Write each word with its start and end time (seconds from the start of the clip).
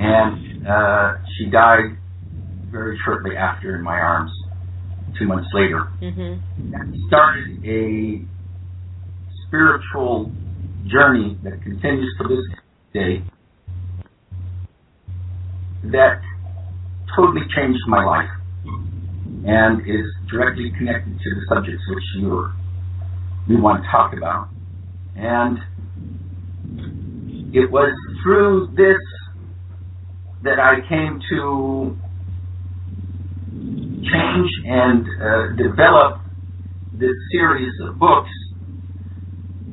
And 0.00 0.66
uh, 0.66 1.18
she 1.36 1.50
died 1.50 1.98
very 2.70 2.98
shortly 3.04 3.36
after 3.36 3.76
in 3.76 3.82
my 3.82 3.98
arms, 3.98 4.32
two 5.18 5.26
months 5.26 5.48
later. 5.52 5.88
Mm-hmm. 6.00 6.74
And 6.74 6.96
started 7.08 7.64
a 7.64 8.24
spiritual 9.46 10.32
journey 10.86 11.38
that 11.44 11.62
continues 11.62 12.14
to 12.22 12.28
this 12.28 12.44
day 12.94 13.22
that 15.92 16.22
totally 17.14 17.42
changed 17.54 17.80
my 17.86 18.04
life 18.04 18.30
and 19.44 19.80
is 19.82 20.06
directly 20.30 20.72
connected 20.76 21.18
to 21.18 21.30
the 21.34 21.42
subjects 21.48 21.82
which 21.88 22.04
you 22.16 22.50
we 23.48 23.56
want 23.60 23.82
to 23.82 23.90
talk 23.90 24.12
about. 24.16 24.48
And 25.16 25.58
it 27.52 27.70
was 27.70 27.92
through 28.22 28.68
this 28.76 29.00
that 30.42 30.58
I 30.58 30.80
came 30.88 31.20
to 31.30 31.96
change 33.50 34.50
and 34.64 35.06
uh, 35.20 35.56
develop 35.56 36.20
this 36.92 37.16
series 37.32 37.72
of 37.82 37.98
books 37.98 38.30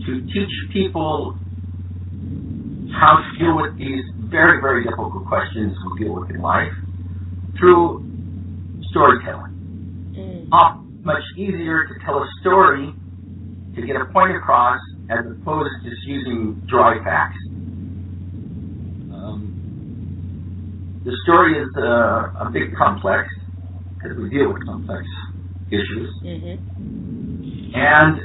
to 0.05 0.21
teach 0.33 0.49
people 0.73 1.37
how 2.99 3.17
to 3.17 3.39
deal 3.39 3.55
with 3.55 3.77
these 3.77 4.03
very, 4.29 4.59
very 4.59 4.83
difficult 4.83 5.25
questions 5.27 5.73
we 5.93 6.05
deal 6.05 6.15
with 6.19 6.29
in 6.31 6.41
life 6.41 6.73
through 7.59 8.03
storytelling. 8.89 9.56
Much 10.49 11.23
easier 11.37 11.85
to 11.87 11.93
tell 12.05 12.17
a 12.19 12.27
story 12.41 12.93
to 13.75 13.81
get 13.85 13.95
a 13.95 14.05
point 14.13 14.35
across 14.35 14.79
as 15.09 15.25
opposed 15.25 15.69
to 15.83 15.89
just 15.89 16.03
using 16.05 16.61
dry 16.67 16.97
facts. 17.03 17.37
Um, 19.13 21.01
the 21.05 21.11
story 21.23 21.61
is 21.61 21.69
uh, 21.77 22.45
a 22.45 22.49
bit 22.51 22.75
complex 22.77 23.27
because 23.95 24.17
we 24.17 24.29
deal 24.29 24.51
with 24.51 24.65
complex 24.65 25.05
issues. 25.69 26.13
Mm-hmm. 26.23 26.55
And 27.75 28.19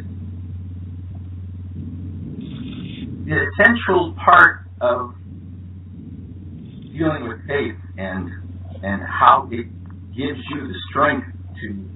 the 3.27 3.47
essential 3.61 4.15
part 4.25 4.61
of 4.81 5.15
dealing 6.93 7.29
with 7.29 7.47
faith 7.47 7.77
and 7.97 8.31
and 8.83 9.03
how 9.03 9.49
it 9.51 9.67
gives 10.17 10.41
you 10.51 10.69
the 10.69 10.75
strength 10.91 11.27
to 11.61 11.92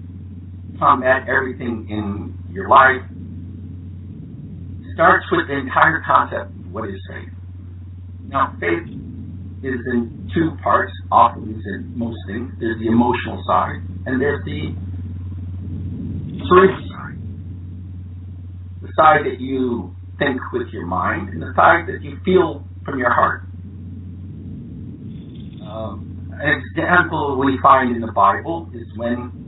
combat 0.78 1.28
everything 1.28 1.86
in 1.88 2.34
your 2.52 2.68
life 2.68 3.02
starts 4.94 5.26
with 5.30 5.46
the 5.46 5.58
entire 5.58 6.02
concept 6.06 6.50
of 6.50 6.72
what 6.72 6.88
is 6.88 6.96
faith. 7.08 7.28
Now, 8.28 8.56
faith 8.58 8.88
is 9.62 9.80
in 9.92 10.30
two 10.34 10.56
parts, 10.62 10.92
often 11.12 11.44
in 11.44 11.92
most 11.98 12.16
things. 12.26 12.50
There's 12.58 12.78
the 12.80 12.88
emotional 12.88 13.42
side, 13.46 13.84
and 14.06 14.20
there's 14.20 14.42
the 14.44 14.72
cerebral 16.48 16.88
side. 16.88 17.18
The 18.82 18.88
side 18.96 19.26
that 19.26 19.38
you 19.38 19.94
think 20.18 20.40
with 20.52 20.68
your 20.72 20.86
mind, 20.86 21.28
and 21.28 21.42
the 21.42 21.52
side 21.54 21.86
that 21.88 22.02
you 22.02 22.16
feel 22.24 22.64
from 22.84 22.98
your 22.98 23.12
heart. 23.12 23.42
Um, 25.60 26.32
an 26.40 26.62
example 26.62 27.38
we 27.38 27.58
find 27.62 27.94
in 27.94 28.00
the 28.00 28.12
Bible 28.12 28.70
is 28.72 28.86
when 28.96 29.45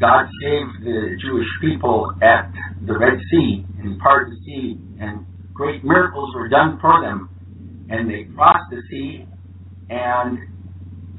God 0.00 0.26
saved 0.42 0.84
the 0.84 1.16
Jewish 1.20 1.48
people 1.60 2.12
at 2.22 2.52
the 2.86 2.96
Red 2.96 3.18
Sea 3.30 3.64
and 3.80 3.98
parted 3.98 4.32
the 4.32 4.40
sea, 4.44 4.78
and 5.00 5.26
great 5.52 5.84
miracles 5.84 6.34
were 6.34 6.48
done 6.48 6.78
for 6.80 7.02
them, 7.02 7.28
and 7.90 8.08
they 8.08 8.24
crossed 8.34 8.70
the 8.70 8.80
sea, 8.90 9.26
and 9.90 10.38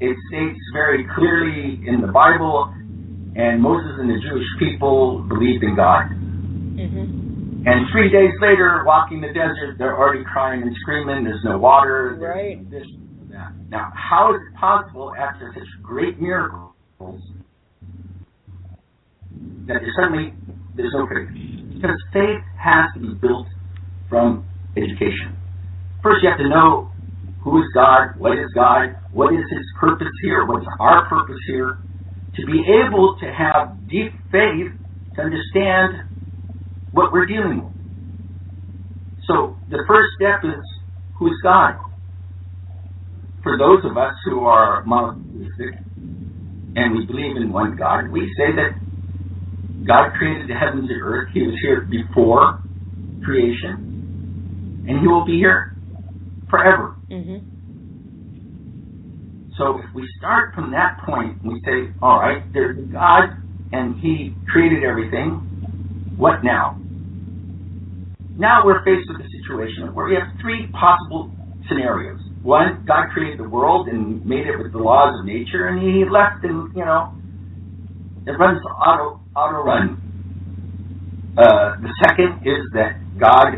it 0.00 0.16
states 0.28 0.60
very 0.72 1.06
clearly 1.14 1.86
in 1.86 2.00
the 2.00 2.08
Bible, 2.08 2.72
and 3.36 3.60
Moses 3.60 3.92
and 4.00 4.08
the 4.08 4.20
Jewish 4.20 4.48
people 4.58 5.26
believed 5.28 5.62
in 5.62 5.76
God. 5.76 6.08
Mm-hmm. 6.10 7.20
And 7.66 7.86
three 7.92 8.08
days 8.08 8.32
later, 8.40 8.82
walking 8.86 9.20
the 9.20 9.28
desert, 9.28 9.76
they're 9.76 9.96
already 9.96 10.24
crying 10.24 10.62
and 10.62 10.74
screaming. 10.80 11.24
There's 11.24 11.44
no 11.44 11.58
water. 11.58 12.16
there's 12.18 12.36
Right. 12.36 12.70
This, 12.70 12.86
that. 13.30 13.52
Now, 13.68 13.92
how 13.94 14.34
is 14.34 14.40
it 14.40 14.56
possible 14.58 15.12
after 15.14 15.52
such 15.54 15.68
great 15.82 16.18
miracles 16.18 16.72
that 19.70 19.82
suddenly 19.96 20.34
there's 20.76 20.92
no 20.92 21.06
faith? 21.06 21.30
Because 21.74 21.96
faith 22.12 22.42
has 22.58 22.90
to 22.94 23.00
be 23.00 23.14
built 23.14 23.46
from 24.08 24.44
education. 24.76 25.38
First, 26.02 26.22
you 26.22 26.28
have 26.28 26.38
to 26.38 26.48
know 26.48 26.90
who 27.42 27.58
is 27.58 27.68
God, 27.74 28.18
what 28.18 28.32
is 28.38 28.50
God, 28.54 28.96
what 29.12 29.32
is 29.32 29.44
His 29.50 29.64
purpose 29.78 30.12
here, 30.22 30.44
what's 30.46 30.66
our 30.78 31.08
purpose 31.08 31.40
here, 31.46 31.78
to 32.36 32.46
be 32.46 32.62
able 32.84 33.16
to 33.20 33.26
have 33.26 33.76
deep 33.88 34.12
faith 34.30 34.72
to 35.16 35.22
understand 35.22 36.04
what 36.92 37.12
we're 37.12 37.26
dealing 37.26 37.64
with. 37.64 37.72
So 39.26 39.56
the 39.70 39.84
first 39.86 40.08
step 40.16 40.40
is 40.44 40.60
who 41.18 41.26
is 41.28 41.38
God? 41.42 41.74
For 43.42 43.56
those 43.56 43.84
of 43.84 43.96
us 43.96 44.14
who 44.24 44.40
are 44.44 44.84
monotheistic 44.84 45.78
and 46.76 46.96
we 46.96 47.06
believe 47.06 47.36
in 47.36 47.52
one 47.52 47.76
God, 47.76 48.10
we 48.10 48.20
say 48.36 48.52
that 48.56 48.76
God 49.86 50.12
created 50.18 50.48
the 50.48 50.54
heavens 50.54 50.88
and 50.90 51.00
earth. 51.02 51.28
He 51.32 51.42
was 51.42 51.54
here 51.62 51.82
before 51.82 52.60
creation, 53.24 54.84
and 54.88 55.00
He 55.00 55.08
will 55.08 55.24
be 55.24 55.38
here 55.38 55.74
forever. 56.48 56.96
Mhm. 57.10 57.40
So 59.56 59.78
if 59.78 59.94
we 59.94 60.06
start 60.18 60.54
from 60.54 60.70
that 60.72 60.98
point, 61.04 61.36
we 61.44 61.60
say, 61.60 61.90
all 62.00 62.18
right, 62.18 62.42
there's 62.52 62.78
God, 62.90 63.36
and 63.72 63.96
He 63.96 64.34
created 64.48 64.84
everything. 64.84 65.32
What 66.16 66.42
now? 66.42 66.76
Now 68.36 68.64
we're 68.64 68.82
faced 68.84 69.08
with 69.10 69.20
a 69.20 69.28
situation 69.28 69.94
where 69.94 70.06
we 70.06 70.14
have 70.14 70.28
three 70.40 70.66
possible 70.68 71.30
scenarios. 71.68 72.20
One, 72.42 72.84
God 72.86 73.10
created 73.12 73.38
the 73.38 73.48
world 73.48 73.88
and 73.88 74.24
made 74.24 74.46
it 74.46 74.56
with 74.56 74.72
the 74.72 74.78
laws 74.78 75.18
of 75.20 75.26
nature, 75.26 75.66
and 75.66 75.80
He 75.80 76.04
left, 76.08 76.42
and 76.44 76.74
you 76.74 76.84
know, 76.84 77.12
it 78.26 78.32
runs 78.38 78.60
auto 78.66 79.20
auto 79.34 79.62
run. 79.64 80.00
Uh, 81.38 81.76
the 81.80 81.92
second 82.04 82.42
is 82.46 82.60
that 82.74 82.98
God 83.18 83.54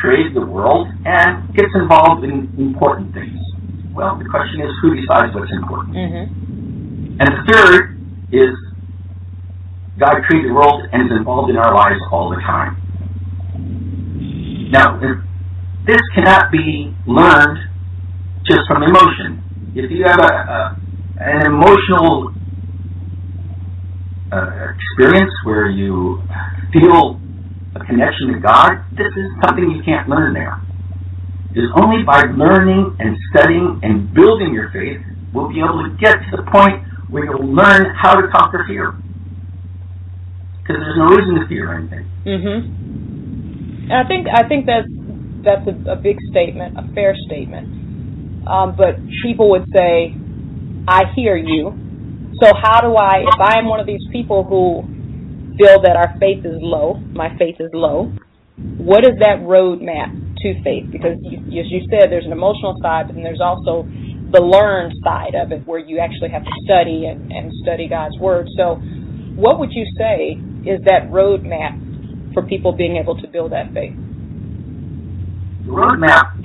created 0.00 0.34
the 0.34 0.46
world 0.46 0.88
and 1.04 1.52
gets 1.54 1.68
involved 1.74 2.24
in 2.24 2.48
important 2.58 3.12
things. 3.12 3.38
Well, 3.92 4.16
the 4.16 4.24
question 4.30 4.60
is, 4.62 4.70
who 4.80 4.94
decides 4.94 5.34
what's 5.34 5.50
important? 5.52 5.94
Mhm. 5.96 7.20
And 7.20 7.28
the 7.28 7.52
third 7.52 7.98
is 8.30 8.54
God 9.98 10.22
created 10.28 10.50
the 10.50 10.54
world 10.54 10.86
and 10.92 11.10
is 11.10 11.16
involved 11.18 11.50
in 11.50 11.56
our 11.56 11.74
lives 11.74 12.00
all 12.12 12.30
the 12.30 12.40
time. 12.42 12.76
Now, 14.70 14.98
this 15.84 16.00
cannot 16.14 16.52
be 16.52 16.94
learned 17.06 17.58
just 18.46 18.60
from 18.68 18.82
emotion. 18.84 19.42
If 19.74 19.90
you 19.90 20.04
have 20.04 20.20
a, 20.20 20.32
a 20.32 20.76
an 21.20 21.46
emotional 21.46 22.32
uh, 24.32 24.74
experience 24.74 25.32
where 25.44 25.70
you 25.70 26.22
feel 26.72 27.20
a 27.74 27.84
connection 27.84 28.32
to 28.32 28.40
God, 28.40 28.84
this 28.92 29.08
is 29.16 29.26
something 29.44 29.70
you 29.70 29.82
can't 29.84 30.08
learn 30.08 30.34
there. 30.34 30.60
It 31.54 31.60
is 31.60 31.70
only 31.76 32.04
by 32.04 32.22
learning 32.36 32.96
and 32.98 33.16
studying 33.32 33.80
and 33.82 34.12
building 34.12 34.52
your 34.52 34.70
faith 34.70 35.00
will 35.32 35.48
be 35.48 35.60
able 35.60 35.82
to 35.84 35.96
get 35.98 36.14
to 36.30 36.36
the 36.36 36.44
point 36.50 36.84
where 37.10 37.24
you'll 37.24 37.54
learn 37.54 37.94
how 37.96 38.20
to 38.20 38.28
conquer 38.28 38.64
fear. 38.68 38.92
Because 40.60 40.76
there's 40.84 40.98
no 40.98 41.08
reason 41.08 41.40
to 41.40 41.48
fear 41.48 41.72
anything. 41.72 42.04
Mhm. 42.26 43.90
I 43.90 44.04
think 44.04 44.28
I 44.28 44.46
think 44.46 44.66
that's 44.66 44.88
that's 45.42 45.66
a, 45.66 45.92
a 45.92 45.96
big 45.96 46.18
statement, 46.30 46.76
a 46.76 46.82
fair 46.92 47.14
statement. 47.26 48.46
Um, 48.46 48.74
but 48.76 48.96
people 49.22 49.48
would 49.50 49.64
say, 49.72 50.14
"I 50.86 51.04
hear 51.16 51.36
you." 51.36 51.87
So 52.40 52.52
how 52.54 52.80
do 52.80 52.94
I, 52.94 53.24
if 53.26 53.40
I 53.40 53.58
am 53.58 53.66
one 53.66 53.80
of 53.80 53.86
these 53.86 54.04
people 54.12 54.44
who 54.44 54.84
feel 55.58 55.82
that 55.82 55.96
our 55.96 56.14
faith 56.20 56.44
is 56.44 56.60
low, 56.60 56.94
my 57.12 57.36
faith 57.38 57.56
is 57.58 57.70
low, 57.72 58.12
what 58.78 59.04
is 59.04 59.18
that 59.20 59.42
roadmap 59.42 60.14
to 60.42 60.62
faith? 60.62 60.86
Because 60.90 61.18
you, 61.22 61.60
as 61.60 61.66
you 61.70 61.82
said, 61.90 62.10
there's 62.10 62.26
an 62.26 62.32
emotional 62.32 62.78
side, 62.82 63.06
but 63.06 63.14
then 63.14 63.24
there's 63.24 63.42
also 63.42 63.88
the 64.30 64.40
learned 64.40 64.94
side 65.02 65.34
of 65.34 65.52
it, 65.52 65.66
where 65.66 65.78
you 65.78 65.98
actually 65.98 66.30
have 66.30 66.44
to 66.44 66.50
study 66.64 67.06
and, 67.06 67.32
and 67.32 67.50
study 67.62 67.88
God's 67.88 68.16
word. 68.18 68.46
So, 68.56 68.76
what 69.34 69.58
would 69.58 69.70
you 69.72 69.86
say 69.96 70.38
is 70.68 70.80
that 70.84 71.10
roadmap 71.10 72.34
for 72.34 72.42
people 72.42 72.72
being 72.72 72.96
able 72.96 73.16
to 73.20 73.26
build 73.26 73.52
that 73.52 73.72
faith? 73.72 73.94
Roadmap 75.66 76.38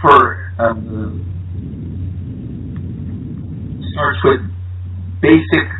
for 0.00 0.52
um, 0.58 1.33
starts 3.94 4.18
with 4.24 4.40
basic 5.22 5.70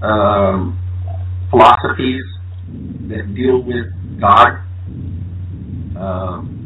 um, 0.00 0.78
philosophies 1.50 2.22
that 3.08 3.34
deal 3.34 3.60
with 3.62 3.86
God. 4.20 4.62
Um, 5.98 6.58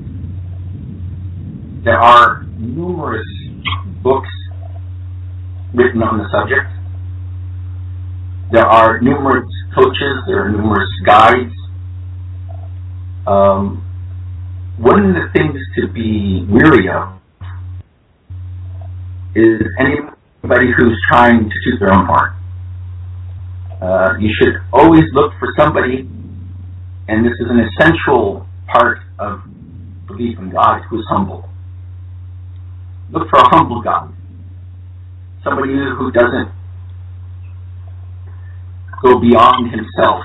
there 1.83 1.99
are 1.99 2.43
numerous 2.59 3.27
books 4.03 4.29
written 5.75 6.03
on 6.03 6.19
the 6.19 6.29
subject. 6.31 6.69
There 8.53 8.67
are 8.67 9.01
numerous 9.01 9.49
coaches. 9.75 10.23
There 10.27 10.45
are 10.45 10.51
numerous 10.51 10.91
guides. 11.05 11.55
Um, 13.27 13.83
one 14.79 15.05
of 15.07 15.15
the 15.15 15.31
things 15.33 15.59
to 15.77 15.89
be 15.89 16.47
weary 16.49 16.89
of 16.89 17.15
is 19.35 19.63
anybody 20.47 20.73
who's 20.77 20.97
trying 21.09 21.51
to 21.51 21.55
toot 21.65 21.81
their 21.81 21.93
own 21.93 22.07
horn. 22.07 22.33
Uh, 23.83 24.17
you 24.21 24.31
should 24.39 24.55
always 24.73 25.03
look 25.13 25.33
for 25.39 25.53
somebody, 25.59 26.09
and 27.09 27.25
this 27.25 27.33
is 27.41 27.51
an 27.51 27.61
essential 27.61 28.47
part 28.69 28.99
of 29.19 29.43
belief 30.07 30.39
in 30.39 30.51
God, 30.51 30.83
who's 30.89 31.05
humble. 31.11 31.49
Look 33.11 33.29
for 33.29 33.41
a 33.41 33.49
humble 33.49 33.83
God. 33.83 34.15
Somebody 35.43 35.73
who 35.73 36.11
doesn't 36.13 36.51
go 39.03 39.19
beyond 39.19 39.71
himself 39.71 40.23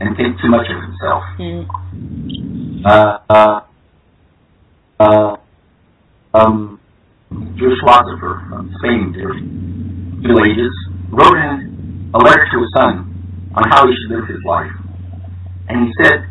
and 0.00 0.16
think 0.16 0.40
too 0.40 0.48
much 0.48 0.66
of 0.68 0.82
himself. 0.82 1.22
Mm. 1.38 2.84
Uh, 2.84 3.18
uh, 4.98 5.36
um, 6.34 6.80
Jewish 7.56 7.78
philosopher 7.80 8.42
from 8.48 8.68
uh, 8.68 8.78
Spain 8.78 9.12
during 9.12 10.20
the 10.22 10.28
Middle 10.28 10.44
Ages 10.44 10.72
wrote 11.10 11.36
in 11.36 12.10
a 12.14 12.18
letter 12.18 12.46
to 12.52 12.56
his 12.60 12.70
son 12.74 13.50
on 13.54 13.64
how 13.70 13.86
he 13.86 13.94
should 13.94 14.16
live 14.16 14.28
his 14.28 14.42
life. 14.46 14.72
And 15.68 15.86
he 15.86 15.92
said 16.02 16.26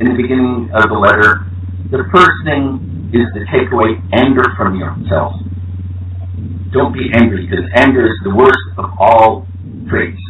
in 0.00 0.06
the 0.10 0.16
beginning 0.16 0.70
of 0.74 0.88
the 0.90 0.98
letter, 0.98 1.46
the 1.90 2.04
first 2.12 2.36
thing 2.44 3.10
is 3.12 3.26
to 3.34 3.40
take 3.50 3.72
away 3.72 3.96
anger 4.12 4.44
from 4.56 4.78
yourself. 4.78 5.34
Don't 6.72 6.92
be 6.92 7.10
angry 7.14 7.46
because 7.46 7.64
anger 7.74 8.06
is 8.06 8.18
the 8.22 8.34
worst 8.34 8.66
of 8.76 8.92
all 9.00 9.46
traits. 9.88 10.20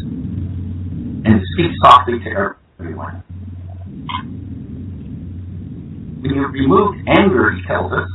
And 1.26 1.42
speak 1.54 1.72
softly 1.82 2.20
to 2.20 2.54
everyone. 2.78 3.24
When 6.22 6.34
you 6.34 6.46
remove 6.46 6.94
anger, 7.08 7.50
he 7.52 7.62
tells 7.66 7.92
us, 7.92 8.08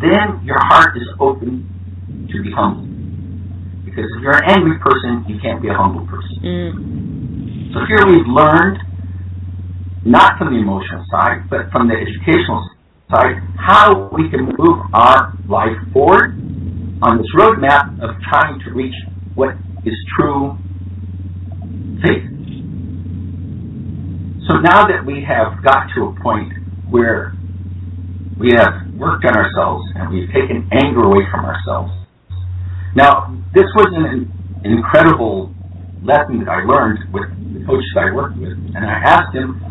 then 0.00 0.44
your 0.44 0.58
heart 0.58 0.96
is 0.96 1.08
open 1.20 1.66
to 2.30 2.42
be 2.42 2.50
humble. 2.52 2.86
Because 3.84 4.06
if 4.16 4.22
you're 4.22 4.36
an 4.36 4.50
angry 4.50 4.78
person, 4.78 5.24
you 5.26 5.40
can't 5.40 5.60
be 5.60 5.68
a 5.68 5.74
humble 5.74 6.06
person. 6.06 6.38
Mm. 6.42 7.74
So 7.74 7.80
here 7.86 8.06
we've 8.06 8.26
learned, 8.26 8.78
not 10.04 10.38
from 10.38 10.54
the 10.54 10.60
emotional 10.60 11.04
side, 11.10 11.50
but 11.50 11.70
from 11.72 11.88
the 11.88 11.94
educational 11.94 12.70
side, 13.10 13.36
how 13.58 14.08
we 14.12 14.30
can 14.30 14.46
move 14.56 14.78
our 14.94 15.34
life 15.48 15.76
forward 15.92 16.38
on 17.02 17.18
this 17.18 17.26
roadmap 17.36 17.98
of 18.02 18.16
trying 18.30 18.60
to 18.60 18.70
reach 18.72 18.94
what 19.34 19.54
is 19.84 19.94
true 20.18 20.56
faith. 22.02 22.24
So 24.48 24.56
now 24.58 24.86
that 24.86 25.04
we 25.04 25.24
have 25.26 25.62
got 25.62 25.88
to 25.94 26.06
a 26.06 26.22
point 26.22 26.52
where 26.88 27.34
we 28.38 28.50
have 28.56 28.87
worked 28.98 29.24
on 29.24 29.34
ourselves 29.34 29.86
and 29.94 30.10
we've 30.10 30.28
taken 30.28 30.68
anger 30.74 31.06
away 31.06 31.24
from 31.30 31.46
ourselves. 31.46 31.94
Now, 32.94 33.30
this 33.54 33.70
was 33.78 33.88
an, 33.94 34.34
incredible 34.64 35.54
lesson 36.02 36.42
that 36.42 36.50
I 36.50 36.66
learned 36.66 37.14
with 37.14 37.30
the 37.54 37.62
coach 37.62 37.84
that 37.94 38.10
I 38.10 38.14
worked 38.14 38.36
with, 38.42 38.58
and 38.74 38.82
I 38.82 38.98
asked 39.06 39.30
him, 39.30 39.62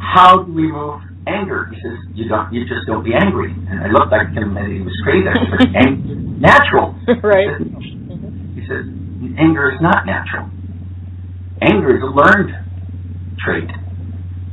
"How 0.00 0.42
do 0.42 0.52
we 0.52 0.64
move 0.64 1.00
anger?" 1.26 1.68
He 1.68 1.76
says, 1.84 1.98
"You 2.14 2.28
don't. 2.28 2.52
You 2.52 2.64
just 2.64 2.86
don't 2.86 3.04
be 3.04 3.12
angry." 3.12 3.52
And 3.52 3.84
I 3.84 3.92
looked 3.92 4.12
at 4.12 4.32
him, 4.32 4.56
and 4.56 4.72
he 4.72 4.80
was 4.80 4.96
crazy. 5.04 5.28
I 5.28 5.36
said, 5.36 5.76
"Anger, 5.76 6.14
natural." 6.40 6.96
right. 7.22 7.60
He 8.56 8.64
says, 8.64 8.88
"Anger 9.36 9.76
is 9.76 9.80
not 9.84 10.06
natural. 10.06 10.48
Anger 11.60 11.96
is 11.96 12.02
a 12.02 12.12
learned 12.16 12.56
trait." 13.44 13.68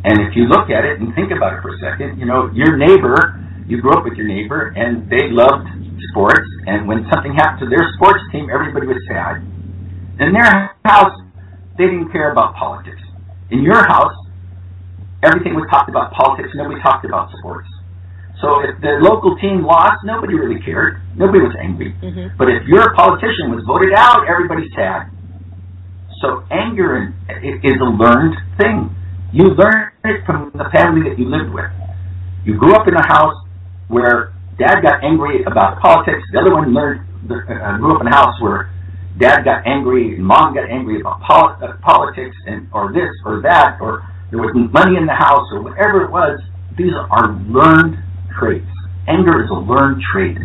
And 0.03 0.19
if 0.27 0.35
you 0.35 0.51
look 0.51 0.69
at 0.69 0.83
it 0.83 0.99
and 0.99 1.15
think 1.15 1.31
about 1.31 1.55
it 1.55 1.61
for 1.61 1.75
a 1.75 1.79
second, 1.79 2.19
you 2.19 2.25
know, 2.25 2.51
your 2.53 2.75
neighbor, 2.77 3.39
you 3.67 3.81
grew 3.81 3.93
up 3.93 4.03
with 4.03 4.13
your 4.15 4.27
neighbor, 4.27 4.73
and 4.75 5.09
they 5.09 5.29
loved 5.29 5.67
sports, 6.09 6.47
and 6.65 6.87
when 6.87 7.05
something 7.11 7.33
happened 7.35 7.59
to 7.59 7.69
their 7.69 7.85
sports 7.95 8.23
team, 8.31 8.49
everybody 8.49 8.87
was 8.87 8.97
sad. 9.07 9.43
In 10.19 10.33
their 10.33 10.73
house, 10.85 11.13
they 11.77 11.85
didn't 11.85 12.11
care 12.11 12.31
about 12.31 12.55
politics. 12.55 13.01
In 13.51 13.61
your 13.61 13.83
house, 13.87 14.15
everything 15.21 15.53
was 15.53 15.67
talked 15.69 15.89
about 15.89 16.11
politics, 16.13 16.49
nobody 16.55 16.81
talked 16.81 17.05
about 17.05 17.29
sports. 17.37 17.67
So 18.41 18.61
if 18.61 18.79
the 18.81 19.01
local 19.01 19.35
team 19.37 19.65
lost, 19.65 20.03
nobody 20.05 20.35
really 20.35 20.61
cared. 20.61 21.01
Nobody 21.15 21.39
was 21.39 21.55
angry. 21.59 21.95
Mhm. 22.01 22.37
But 22.37 22.49
if 22.49 22.67
your 22.67 22.93
politician 22.93 23.49
was 23.53 23.63
voted 23.65 23.93
out, 23.97 24.27
everybody's 24.27 24.71
sad. 24.75 25.09
So 26.21 26.43
anger 26.51 27.13
is 27.41 27.81
a 27.81 27.85
learned 27.85 28.37
thing. 28.57 28.95
You 29.31 29.49
learn 29.49 29.91
it 30.05 30.23
from 30.25 30.51
the 30.53 30.65
family 30.69 31.09
that 31.09 31.17
you 31.17 31.25
lived 31.25 31.51
with. 31.51 31.69
You 32.45 32.53
grew 32.55 32.75
up 32.75 32.87
in 32.87 32.95
a 32.95 33.07
house 33.07 33.35
where 33.87 34.33
dad 34.57 34.81
got 34.81 35.03
angry 35.03 35.43
about 35.43 35.79
politics. 35.79 36.23
The 36.33 36.39
other 36.39 36.53
one 36.53 36.73
learned 36.73 37.01
uh, 37.29 37.77
grew 37.77 37.95
up 37.95 38.01
in 38.01 38.07
a 38.07 38.15
house 38.15 38.35
where 38.41 38.71
dad 39.19 39.43
got 39.43 39.65
angry 39.65 40.15
and 40.15 40.25
mom 40.25 40.53
got 40.53 40.69
angry 40.69 41.01
about 41.01 41.21
pol- 41.21 41.57
uh, 41.61 41.77
politics 41.81 42.35
and 42.45 42.67
or 42.73 42.93
this 42.93 43.09
or 43.25 43.41
that 43.41 43.77
or 43.81 44.05
there 44.29 44.39
was 44.39 44.51
money 44.53 44.97
in 44.97 45.05
the 45.05 45.15
house 45.15 45.47
or 45.51 45.61
whatever 45.63 46.03
it 46.03 46.11
was. 46.11 46.39
These 46.77 46.93
are 46.93 47.33
learned 47.47 47.97
traits. 48.37 48.69
Anger 49.07 49.43
is 49.43 49.49
a 49.49 49.55
learned 49.55 50.03
trait. 50.11 50.37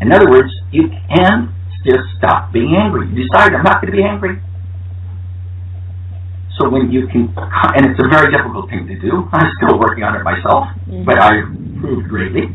In 0.00 0.12
other 0.12 0.30
words, 0.30 0.48
you 0.70 0.88
can 1.10 1.52
just 1.84 2.06
stop 2.18 2.52
being 2.52 2.74
angry. 2.78 3.08
You 3.10 3.26
decide 3.26 3.52
I'm 3.54 3.64
not 3.64 3.82
going 3.82 3.90
to 3.90 3.96
be 3.96 4.04
angry. 4.04 4.40
So 6.58 6.70
when 6.70 6.90
you 6.90 7.06
can, 7.08 7.34
and 7.36 7.84
it's 7.84 8.00
a 8.00 8.08
very 8.08 8.32
difficult 8.32 8.70
thing 8.70 8.86
to 8.86 8.96
do. 8.98 9.28
I'm 9.32 9.50
still 9.60 9.78
working 9.78 10.04
on 10.04 10.16
it 10.16 10.24
myself, 10.24 10.72
mm-hmm. 10.88 11.04
but 11.04 11.18
I've 11.18 11.52
improved 11.76 12.08
greatly. 12.08 12.48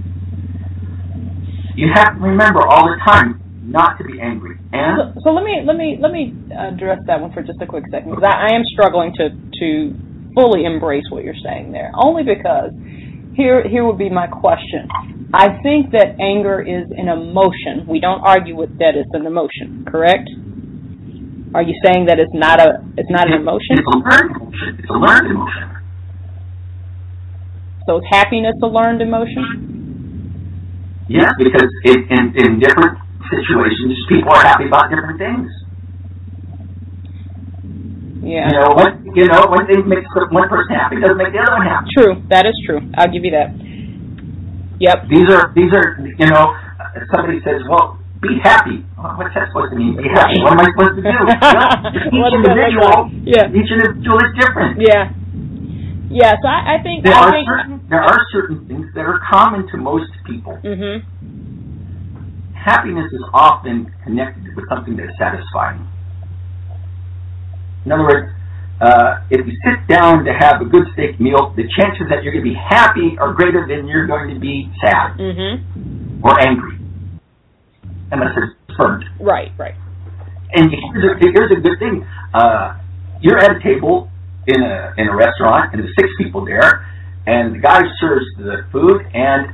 You 1.76 1.88
have 1.94 2.18
to 2.18 2.20
remember 2.20 2.66
all 2.66 2.90
the 2.90 3.00
time 3.06 3.40
not 3.64 3.98
to 3.98 4.04
be 4.04 4.20
angry. 4.20 4.58
And 4.74 5.14
so, 5.16 5.22
so 5.24 5.30
let 5.32 5.46
me 5.46 5.62
let 5.66 5.78
me 5.78 5.98
let 6.02 6.12
me 6.12 6.34
uh, 6.52 6.74
address 6.74 7.00
that 7.08 7.22
one 7.22 7.32
for 7.32 7.42
just 7.42 7.62
a 7.62 7.66
quick 7.66 7.86
second 7.92 8.10
because. 8.12 8.26
I, 8.26 8.52
I 8.52 8.56
am 8.56 8.64
struggling 8.74 9.14
to 9.18 9.30
to 9.30 9.96
fully 10.36 10.66
embrace 10.66 11.06
what 11.10 11.24
you're 11.24 11.40
saying 11.44 11.72
there. 11.72 11.92
Only 11.96 12.24
because 12.24 12.72
here 13.36 13.64
here 13.68 13.86
would 13.86 13.98
be 13.98 14.10
my 14.10 14.28
question. 14.28 14.90
I 15.34 15.62
think 15.64 15.92
that 15.96 16.20
anger 16.20 16.60
is 16.60 16.92
an 16.92 17.08
emotion. 17.08 17.88
We 17.88 18.02
don't 18.02 18.20
argue 18.20 18.56
with 18.56 18.78
that 18.80 19.00
it's 19.00 19.12
an 19.14 19.26
emotion, 19.26 19.86
correct? 19.88 20.28
Are 21.56 21.64
you 21.64 21.76
saying 21.86 22.08
that 22.08 22.20
it's 22.20 22.34
not 22.36 22.60
a 22.60 22.84
it's 22.98 23.10
not 23.10 23.32
an 23.32 23.40
emotion? 23.40 23.80
It's 23.80 23.88
a 23.88 23.98
learned 23.98 24.36
emotion. 24.36 24.70
It's 24.80 24.90
a 24.90 25.00
learned 25.00 25.32
emotion. 25.32 25.81
So 27.86 27.98
is 27.98 28.06
happiness 28.12 28.56
a 28.62 28.68
learned 28.68 29.02
emotion? 29.02 31.06
Yeah, 31.10 31.32
because 31.38 31.68
in, 31.86 32.08
in, 32.08 32.24
in 32.38 32.60
different 32.60 32.98
situations, 33.28 33.98
people 34.08 34.32
are 34.32 34.46
happy 34.46 34.68
about 34.68 34.90
different 34.90 35.18
things. 35.18 35.50
Yeah. 38.22 38.48
You 38.48 38.56
know, 38.62 38.70
one 38.78 38.94
you 39.18 39.26
know, 39.28 39.50
one 39.50 39.66
thing 39.66 39.82
makes 39.90 40.06
one 40.30 40.48
person 40.48 40.78
happy 40.78 41.02
doesn't 41.02 41.18
make 41.18 41.34
the 41.34 41.42
other 41.42 41.58
one 41.58 41.66
happy. 41.66 41.90
True. 41.98 42.22
That 42.30 42.46
is 42.46 42.54
true. 42.64 42.80
I'll 42.96 43.10
give 43.10 43.26
you 43.26 43.34
that. 43.34 43.50
Yep. 44.78 45.10
These 45.10 45.28
are 45.34 45.50
these 45.58 45.74
are 45.74 45.98
you 46.06 46.30
know, 46.30 46.54
somebody 47.10 47.42
says, 47.42 47.66
Well, 47.66 47.98
be 48.22 48.38
happy. 48.46 48.86
what's 48.96 49.34
that 49.34 49.50
supposed 49.50 49.74
to 49.74 49.78
mean? 49.82 49.98
Be 49.98 50.06
happy. 50.14 50.38
What 50.46 50.54
am 50.54 50.62
I 50.62 50.70
supposed 50.70 50.96
to 50.96 51.02
do? 51.02 51.10
each 52.22 52.34
individual, 52.38 53.10
yeah. 53.26 53.50
each 53.50 53.70
individual 53.74 54.22
is 54.22 54.32
different. 54.38 54.78
Yeah. 54.78 55.10
Yeah. 56.12 56.36
So 56.42 56.48
I, 56.48 56.76
I 56.76 56.84
think 56.84 57.04
there 57.04 57.14
I 57.14 57.24
are 57.24 57.32
think, 57.32 57.48
certain 57.48 57.88
there 57.90 58.04
are 58.04 58.20
certain 58.32 58.68
things 58.68 58.88
that 58.96 59.02
are 59.02 59.20
common 59.30 59.68
to 59.72 59.78
most 59.78 60.12
people. 60.28 60.60
Mm-hmm. 60.64 61.08
Happiness 62.54 63.10
is 63.12 63.24
often 63.34 63.92
connected 64.04 64.56
with 64.56 64.66
something 64.70 64.96
that 64.98 65.06
is 65.06 65.16
satisfying. 65.18 65.88
In 67.86 67.92
other 67.92 68.04
words, 68.04 68.30
uh, 68.80 69.26
if 69.32 69.46
you 69.46 69.54
sit 69.66 69.88
down 69.88 70.26
to 70.26 70.34
have 70.34 70.62
a 70.62 70.66
good 70.66 70.86
steak 70.94 71.20
meal, 71.20 71.54
the 71.56 71.64
chances 71.78 72.06
that 72.10 72.22
you're 72.24 72.34
going 72.34 72.46
to 72.46 72.52
be 72.52 72.58
happy 72.58 73.18
are 73.20 73.34
greater 73.34 73.66
than 73.66 73.88
you're 73.88 74.06
going 74.06 74.34
to 74.34 74.40
be 74.40 74.70
sad 74.82 75.18
mm-hmm. 75.18 76.22
or 76.24 76.40
angry 76.40 76.78
unless 78.12 78.38
it's 78.38 78.78
burnt. 78.78 79.06
Right, 79.20 79.52
right. 79.58 79.74
And 80.54 80.70
here's 80.70 81.06
a, 81.06 81.32
here's 81.34 81.52
a 81.58 81.62
good 81.62 81.80
thing. 81.80 82.06
Uh, 82.34 82.78
you're 83.22 83.40
at 83.40 83.56
a 83.56 83.60
table 83.64 84.11
in 84.48 84.62
a 84.62 84.94
in 84.98 85.08
a 85.08 85.16
restaurant, 85.16 85.74
and 85.74 85.84
there's 85.84 85.94
six 86.00 86.10
people 86.18 86.46
there, 86.46 86.88
and 87.28 87.56
the 87.56 87.60
guy 87.60 87.82
serves 88.00 88.26
the 88.38 88.66
food, 88.72 89.02
and 89.14 89.54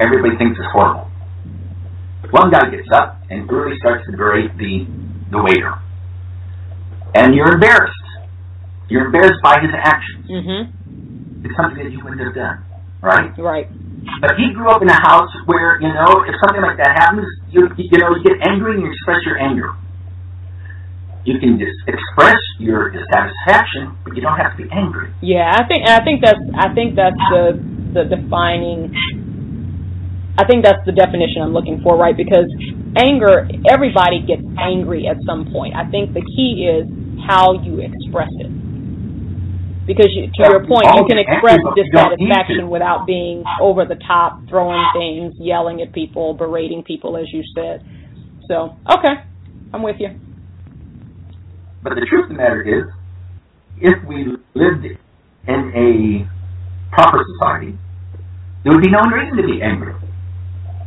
everybody 0.00 0.36
thinks 0.36 0.58
it's 0.58 0.68
horrible. 0.72 1.10
One 2.30 2.50
guy 2.50 2.70
gets 2.70 2.88
up 2.94 3.20
and 3.28 3.50
really 3.50 3.76
starts 3.78 4.06
to 4.06 4.16
berate 4.16 4.56
the 4.56 4.86
the 5.30 5.42
waiter, 5.42 5.74
and 7.14 7.34
you're 7.34 7.52
embarrassed. 7.52 7.96
You're 8.88 9.06
embarrassed 9.06 9.42
by 9.42 9.60
his 9.60 9.72
actions. 9.74 10.26
Mm-hmm. 10.28 11.46
It's 11.46 11.56
something 11.56 11.82
that 11.82 11.90
you 11.90 12.00
wouldn't 12.04 12.20
have 12.20 12.34
done, 12.34 12.64
right? 13.02 13.32
Right. 13.38 13.68
But 14.20 14.34
he 14.36 14.52
grew 14.54 14.70
up 14.70 14.82
in 14.82 14.88
a 14.88 15.00
house 15.00 15.30
where, 15.46 15.80
you 15.80 15.88
know, 15.88 16.26
if 16.26 16.34
something 16.44 16.62
like 16.62 16.76
that 16.78 16.94
happens, 16.94 17.26
you 17.50 17.68
you 17.76 17.98
know, 17.98 18.14
you 18.14 18.22
get 18.22 18.38
angry 18.46 18.74
and 18.78 18.82
you 18.82 18.90
express 18.90 19.22
your 19.26 19.38
anger. 19.38 19.74
You 21.24 21.38
can 21.38 21.58
just 21.58 21.78
express 21.86 22.40
your 22.58 22.90
dissatisfaction, 22.90 23.94
but 24.04 24.16
you 24.16 24.22
don't 24.22 24.36
have 24.36 24.56
to 24.56 24.64
be 24.64 24.68
angry. 24.72 25.14
Yeah, 25.22 25.54
I 25.54 25.66
think 25.68 25.86
and 25.86 25.94
I 25.94 26.02
think 26.04 26.18
that's 26.24 26.42
I 26.58 26.74
think 26.74 26.96
that's 26.96 27.22
the 27.30 27.58
the 27.94 28.04
defining 28.10 28.90
I 30.38 30.44
think 30.48 30.64
that's 30.64 30.82
the 30.86 30.92
definition 30.92 31.42
I'm 31.44 31.52
looking 31.52 31.80
for, 31.84 31.96
right? 31.96 32.16
Because 32.16 32.48
anger, 32.96 33.46
everybody 33.68 34.24
gets 34.24 34.42
angry 34.58 35.06
at 35.06 35.20
some 35.26 35.52
point. 35.52 35.76
I 35.76 35.84
think 35.90 36.14
the 36.14 36.24
key 36.24 36.66
is 36.66 36.88
how 37.28 37.52
you 37.62 37.84
express 37.84 38.32
it 38.40 38.50
because 39.86 40.08
you, 40.14 40.30
to 40.30 40.42
your 40.48 40.66
point, 40.66 40.86
you 40.94 41.04
can 41.06 41.18
express 41.18 41.58
dissatisfaction 41.74 42.70
without 42.70 43.06
being 43.06 43.44
over 43.60 43.84
the 43.84 43.96
top, 44.06 44.40
throwing 44.48 44.82
things, 44.94 45.34
yelling 45.38 45.82
at 45.82 45.92
people, 45.92 46.34
berating 46.34 46.82
people, 46.82 47.16
as 47.16 47.26
you 47.32 47.42
said. 47.54 47.84
So, 48.48 48.76
okay, 48.88 49.20
I'm 49.72 49.82
with 49.82 49.96
you. 49.98 50.10
But 51.82 51.94
the 51.94 52.06
truth 52.08 52.24
of 52.24 52.28
the 52.30 52.34
matter 52.34 52.62
is, 52.62 52.84
if 53.78 53.98
we 54.06 54.36
lived 54.54 54.84
in 54.84 55.60
a 55.74 56.94
proper 56.94 57.24
society, 57.34 57.76
there 58.62 58.72
would 58.72 58.82
be 58.82 58.90
no 58.90 59.02
reason 59.10 59.36
to 59.36 59.42
be 59.42 59.62
angry. 59.62 59.94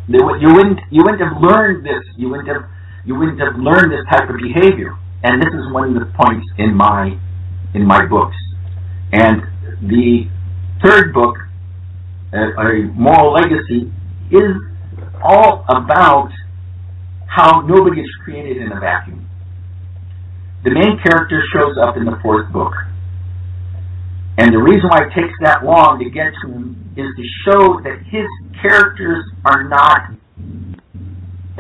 you 0.08 0.54
wouldn't 0.54 0.80
you 0.92 1.04
wouldn't 1.04 1.22
have 1.22 1.42
learned 1.42 1.86
this. 1.86 2.04
You 2.18 2.30
wouldn't 2.30 2.48
have 2.48 2.70
you 3.06 3.16
wouldn't 3.16 3.40
have 3.40 3.60
learned 3.60 3.92
this 3.92 4.06
type 4.10 4.30
of 4.30 4.38
behavior. 4.38 4.96
And 5.24 5.42
this 5.42 5.52
is 5.52 5.74
one 5.74 5.96
of 5.96 6.00
the 6.00 6.12
points 6.16 6.48
in 6.58 6.74
my 6.74 7.20
in 7.74 7.86
my 7.86 8.06
books 8.06 8.38
and 9.12 9.42
the 9.82 10.28
third 10.84 11.14
book, 11.14 11.38
A 12.34 12.92
Moral 12.96 13.34
Legacy, 13.34 13.92
is 14.32 14.56
all 15.24 15.64
about 15.70 16.30
how 17.28 17.62
nobody 17.62 18.02
is 18.02 18.10
created 18.24 18.58
in 18.58 18.72
a 18.72 18.80
vacuum. 18.80 19.25
The 20.66 20.74
main 20.74 20.98
character 20.98 21.46
shows 21.54 21.78
up 21.78 21.96
in 21.96 22.06
the 22.06 22.18
fourth 22.24 22.52
book. 22.52 22.74
And 24.42 24.50
the 24.50 24.58
reason 24.58 24.90
why 24.90 25.06
it 25.06 25.14
takes 25.14 25.38
that 25.46 25.64
long 25.64 26.02
to 26.02 26.10
get 26.10 26.34
to 26.42 26.50
him 26.50 26.74
is 26.98 27.06
to 27.06 27.24
show 27.46 27.80
that 27.86 28.02
his 28.10 28.26
characters 28.66 29.24
are 29.46 29.70
not, 29.70 30.10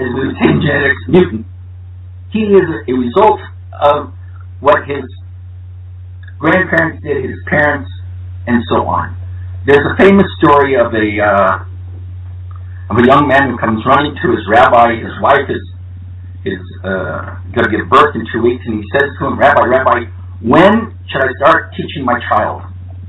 as 0.01 0.09
we 0.09 0.33
say 0.41 0.49
genetics, 0.57 1.05
mutant. 1.07 1.45
He 2.33 2.49
is 2.49 2.65
a 2.89 2.93
result 2.97 3.39
of 3.79 4.11
what 4.59 4.89
his 4.89 5.05
grandparents 6.39 7.05
did, 7.05 7.29
his 7.29 7.37
parents, 7.45 7.87
and 8.47 8.63
so 8.73 8.89
on. 8.89 9.15
There's 9.67 9.85
a 9.85 9.95
famous 10.01 10.25
story 10.41 10.81
of 10.81 10.93
a 10.97 11.07
uh, 11.21 11.53
of 12.89 12.97
a 12.97 13.05
young 13.05 13.27
man 13.29 13.53
who 13.53 13.57
comes 13.57 13.85
running 13.85 14.17
to 14.17 14.31
his 14.33 14.41
rabbi. 14.49 14.97
His 14.97 15.13
wife 15.21 15.45
is 15.49 15.61
is 16.45 16.61
uh, 16.85 17.41
going 17.57 17.65
to 17.65 17.73
give 17.73 17.89
birth 17.89 18.13
in 18.13 18.23
two 18.31 18.41
weeks, 18.41 18.61
and 18.65 18.77
he 18.77 18.85
says 18.93 19.09
to 19.19 19.27
him, 19.27 19.37
"Rabbi, 19.37 19.65
Rabbi, 19.65 20.05
when 20.45 20.93
should 21.09 21.21
I 21.25 21.31
start 21.41 21.73
teaching 21.73 22.05
my 22.05 22.21
child?" 22.29 22.61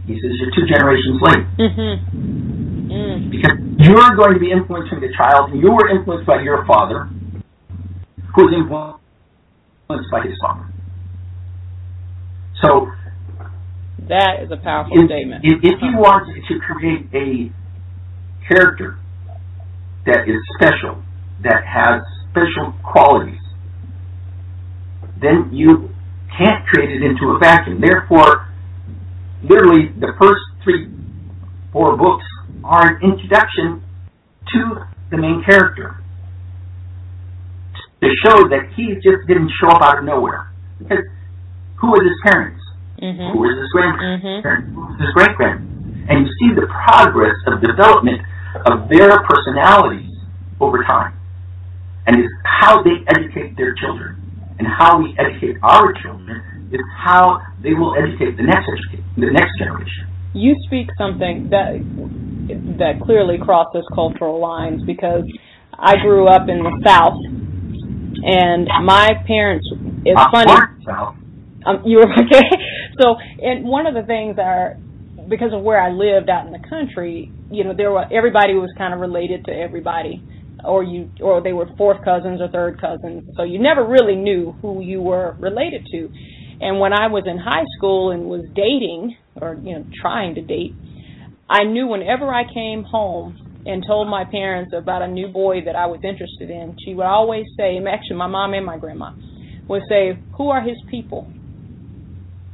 He 0.07 0.16
says, 0.21 0.33
"You're 0.40 0.52
two 0.57 0.66
generations 0.66 1.21
late." 1.21 1.47
Mm-hmm. 1.61 2.90
Mm. 2.90 3.31
Because 3.31 3.57
you're 3.78 4.16
going 4.16 4.35
to 4.35 4.40
be 4.40 4.50
influencing 4.50 5.00
the 5.00 5.12
child, 5.16 5.52
and 5.52 5.61
you 5.61 5.71
were 5.71 5.88
influenced 5.93 6.26
by 6.26 6.40
your 6.40 6.64
father, 6.66 7.11
who 8.35 8.40
was 8.49 8.55
influenced 8.57 10.11
by 10.11 10.23
his 10.25 10.35
father. 10.40 10.64
So 12.64 12.88
that 14.09 14.40
is 14.43 14.50
a 14.50 14.57
powerful 14.57 14.97
if, 14.97 15.07
statement. 15.07 15.45
If, 15.45 15.59
if 15.62 15.76
you 15.83 15.93
want 15.99 16.31
to 16.33 16.55
create 16.61 17.05
a 17.12 17.52
character 18.49 18.99
that 20.07 20.28
is 20.28 20.40
special, 20.57 21.02
that 21.43 21.66
has 21.66 22.00
special 22.37 22.75
qualities, 22.85 23.40
then 25.21 25.49
you 25.52 25.88
can't 26.37 26.66
create 26.66 26.90
it 26.90 27.02
into 27.02 27.33
a 27.33 27.38
vacuum. 27.38 27.81
Therefore, 27.81 28.52
literally, 29.43 29.88
the 29.99 30.12
first 30.21 30.45
three, 30.62 30.93
four 31.73 31.97
books 31.97 32.25
are 32.62 32.97
an 32.97 33.02
introduction 33.02 33.83
to 34.52 34.85
the 35.11 35.16
main 35.16 35.43
character 35.49 35.97
to 38.02 38.09
show 38.23 38.49
that 38.52 38.69
he 38.76 38.95
just 38.97 39.25
didn't 39.26 39.50
show 39.59 39.69
up 39.69 39.81
out 39.81 39.99
of 39.99 40.05
nowhere. 40.05 40.52
Because 40.78 41.05
who 41.81 41.95
are 41.97 42.05
his 42.05 42.16
parents? 42.25 42.61
Mm-hmm. 43.00 43.33
Who 43.33 43.45
is 43.49 43.57
his 43.57 43.71
grandparent? 43.73 44.23
Mm-hmm. 44.23 44.75
Who 44.76 44.93
is 44.93 45.00
his 45.00 45.12
great 45.14 45.37
grandparent? 45.37 46.11
And 46.11 46.26
you 46.26 46.33
see 46.38 46.55
the 46.55 46.69
progress 46.69 47.37
of 47.47 47.61
development 47.64 48.21
of 48.69 48.88
their 48.88 49.11
personalities 49.25 50.12
over 50.61 50.85
time. 50.85 51.16
And 52.07 52.17
it's 52.23 52.33
how 52.45 52.83
they 52.83 53.03
educate 53.09 53.57
their 53.57 53.75
children. 53.75 54.23
And 54.59 54.67
how 54.67 54.99
we 54.99 55.15
educate 55.19 55.57
our 55.63 55.93
children 56.03 56.71
is 56.73 56.81
how 56.97 57.41
they 57.63 57.75
will 57.75 57.95
educate 57.95 58.37
the 58.37 58.43
next 58.43 58.67
educate, 58.69 59.05
the 59.17 59.31
next 59.33 59.59
generation. 59.59 60.07
You 60.35 60.55
speak 60.67 60.89
something 60.99 61.49
that 61.51 61.81
that 62.79 63.01
clearly 63.05 63.39
crosses 63.39 63.85
cultural 63.95 64.41
lines 64.41 64.83
because 64.87 65.25
I 65.75 65.97
grew 65.97 66.29
up 66.29 66.49
in 66.49 66.63
the 66.63 66.83
South 66.87 67.19
And 68.25 68.69
my 68.85 69.11
parents, 69.27 69.67
it's 70.05 70.21
Of 70.21 70.29
funny. 70.33 70.53
South. 70.87 71.15
Um, 71.67 71.83
you 71.85 71.99
were 71.99 72.09
okay. 72.25 72.49
So, 73.01 73.17
and 73.43 73.65
one 73.65 73.87
of 73.87 73.95
the 73.95 74.03
things 74.03 74.37
are 74.39 74.77
because 75.29 75.53
of 75.53 75.63
where 75.63 75.81
I 75.81 75.91
lived 75.91 76.31
out 76.31 76.47
in 76.47 76.53
the 76.53 76.63
country, 76.69 77.33
you 77.51 77.65
know, 77.65 77.75
there 77.77 77.91
were 77.91 78.07
everybody 78.13 78.55
was 78.55 78.71
kind 78.79 78.95
of 78.95 79.01
related 79.01 79.45
to 79.47 79.53
everybody, 79.53 80.23
or 80.65 80.83
you, 80.83 81.11
or 81.21 81.43
they 81.43 81.53
were 81.53 81.69
fourth 81.79 81.99
cousins 82.05 82.41
or 82.41 82.49
third 82.49 82.81
cousins. 82.81 83.25
So 83.37 83.43
you 83.45 83.59
never 83.61 83.87
really 83.87 84.17
knew 84.17 84.57
who 84.63 84.81
you 84.83 85.01
were 85.03 85.37
related 85.39 85.83
to. 85.93 86.09
And 86.61 86.81
when 86.81 86.93
I 86.93 87.09
was 87.09 87.25
in 87.27 87.39
high 87.39 87.65
school 87.77 88.11
and 88.11 88.25
was 88.29 88.45
dating, 88.55 89.17
or 89.41 89.59
you 89.63 89.75
know, 89.77 89.85
trying 90.01 90.35
to 90.37 90.43
date, 90.43 90.77
I 91.49 91.65
knew 91.65 91.87
whenever 91.87 92.33
I 92.33 92.45
came 92.53 92.85
home 92.85 93.37
and 93.67 93.83
told 93.87 94.09
my 94.09 94.25
parents 94.25 94.73
about 94.77 95.03
a 95.03 95.09
new 95.09 95.29
boy 95.29 95.63
that 95.67 95.77
I 95.77 95.87
was 95.87 96.01
interested 96.03 96.51
in, 96.51 96.75
she 96.85 96.95
would 96.95 97.07
always 97.07 97.45
say, 97.57 97.79
actually 97.79 98.17
my 98.17 98.27
mom 98.29 98.55
and 98.55 98.65
my 98.67 98.79
grandma 98.79 99.11
would 99.69 99.83
say, 99.89 100.19
"Who 100.39 100.51
are 100.51 100.63
his 100.63 100.79
people? 100.91 101.33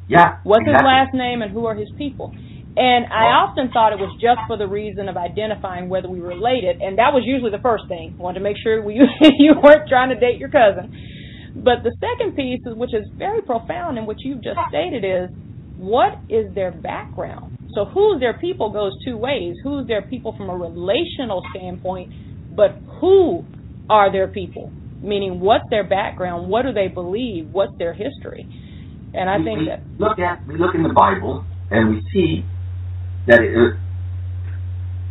Yeah. 0.09 0.37
What's 0.44 0.66
his 0.66 0.75
last 0.82 1.14
name 1.14 1.42
and 1.42 1.52
who 1.52 1.66
are 1.66 1.75
his 1.75 1.90
people?" 1.99 2.32
And 2.72 3.04
I 3.12 3.36
often 3.44 3.68
thought 3.68 3.92
it 3.92 4.00
was 4.00 4.16
just 4.16 4.40
for 4.48 4.56
the 4.56 4.66
reason 4.66 5.08
of 5.12 5.16
identifying 5.16 5.90
whether 5.92 6.08
we 6.08 6.20
related, 6.20 6.80
and 6.80 6.96
that 6.96 7.12
was 7.12 7.20
usually 7.26 7.50
the 7.50 7.60
first 7.60 7.84
thing. 7.88 8.16
Wanted 8.16 8.40
to 8.40 8.44
make 8.44 8.56
sure 8.56 8.80
we, 8.80 8.96
you 9.38 9.52
weren't 9.60 9.88
trying 9.88 10.08
to 10.08 10.16
date 10.16 10.40
your 10.40 10.48
cousin. 10.48 10.88
But 11.54 11.84
the 11.84 11.92
second 12.00 12.34
piece, 12.34 12.64
is, 12.64 12.72
which 12.74 12.94
is 12.94 13.04
very 13.18 13.42
profound 13.42 13.98
and 13.98 14.06
which 14.06 14.24
you've 14.24 14.42
just 14.42 14.56
stated, 14.72 15.04
is 15.04 15.28
what 15.76 16.16
is 16.30 16.48
their 16.54 16.72
background? 16.72 17.58
So 17.74 17.84
who's 17.84 18.20
their 18.20 18.38
people 18.38 18.72
goes 18.72 18.92
two 19.04 19.16
ways. 19.16 19.56
Who's 19.62 19.86
their 19.86 20.02
people 20.02 20.34
from 20.36 20.48
a 20.48 20.56
relational 20.56 21.42
standpoint, 21.54 22.12
but 22.56 22.76
who 23.00 23.44
are 23.90 24.10
their 24.10 24.28
people? 24.28 24.72
Meaning, 25.02 25.40
what's 25.40 25.64
their 25.68 25.84
background? 25.84 26.48
What 26.48 26.62
do 26.62 26.72
they 26.72 26.88
believe? 26.88 27.48
What's 27.50 27.76
their 27.78 27.92
history? 27.92 28.48
And 29.12 29.28
I 29.28 29.38
we, 29.38 29.44
think 29.44 29.58
we 29.60 29.66
that 29.66 29.80
look 29.98 30.18
at 30.18 30.46
we 30.46 30.56
look 30.56 30.74
in 30.74 30.82
the 30.82 30.94
Bible 30.94 31.44
and 31.70 31.90
we 31.90 32.02
see 32.12 32.44
that 33.26 33.40
it, 33.40 33.74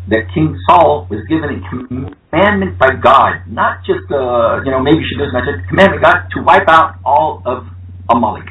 that 0.09 0.23
King 0.33 0.57
Saul 0.67 1.07
was 1.09 1.21
given 1.29 1.49
a 1.49 1.59
commandment 1.69 2.77
by 2.79 2.95
God, 3.01 3.43
not 3.47 3.83
just 3.85 4.09
uh, 4.11 4.61
you 4.65 4.71
know 4.71 4.81
maybe 4.81 4.99
she 5.09 5.15
doesn't 5.17 5.33
mention 5.33 5.63
commandment 5.69 6.01
God 6.03 6.27
to 6.35 6.41
wipe 6.43 6.67
out 6.67 6.95
all 7.05 7.41
of 7.45 7.67
Amalek, 8.09 8.47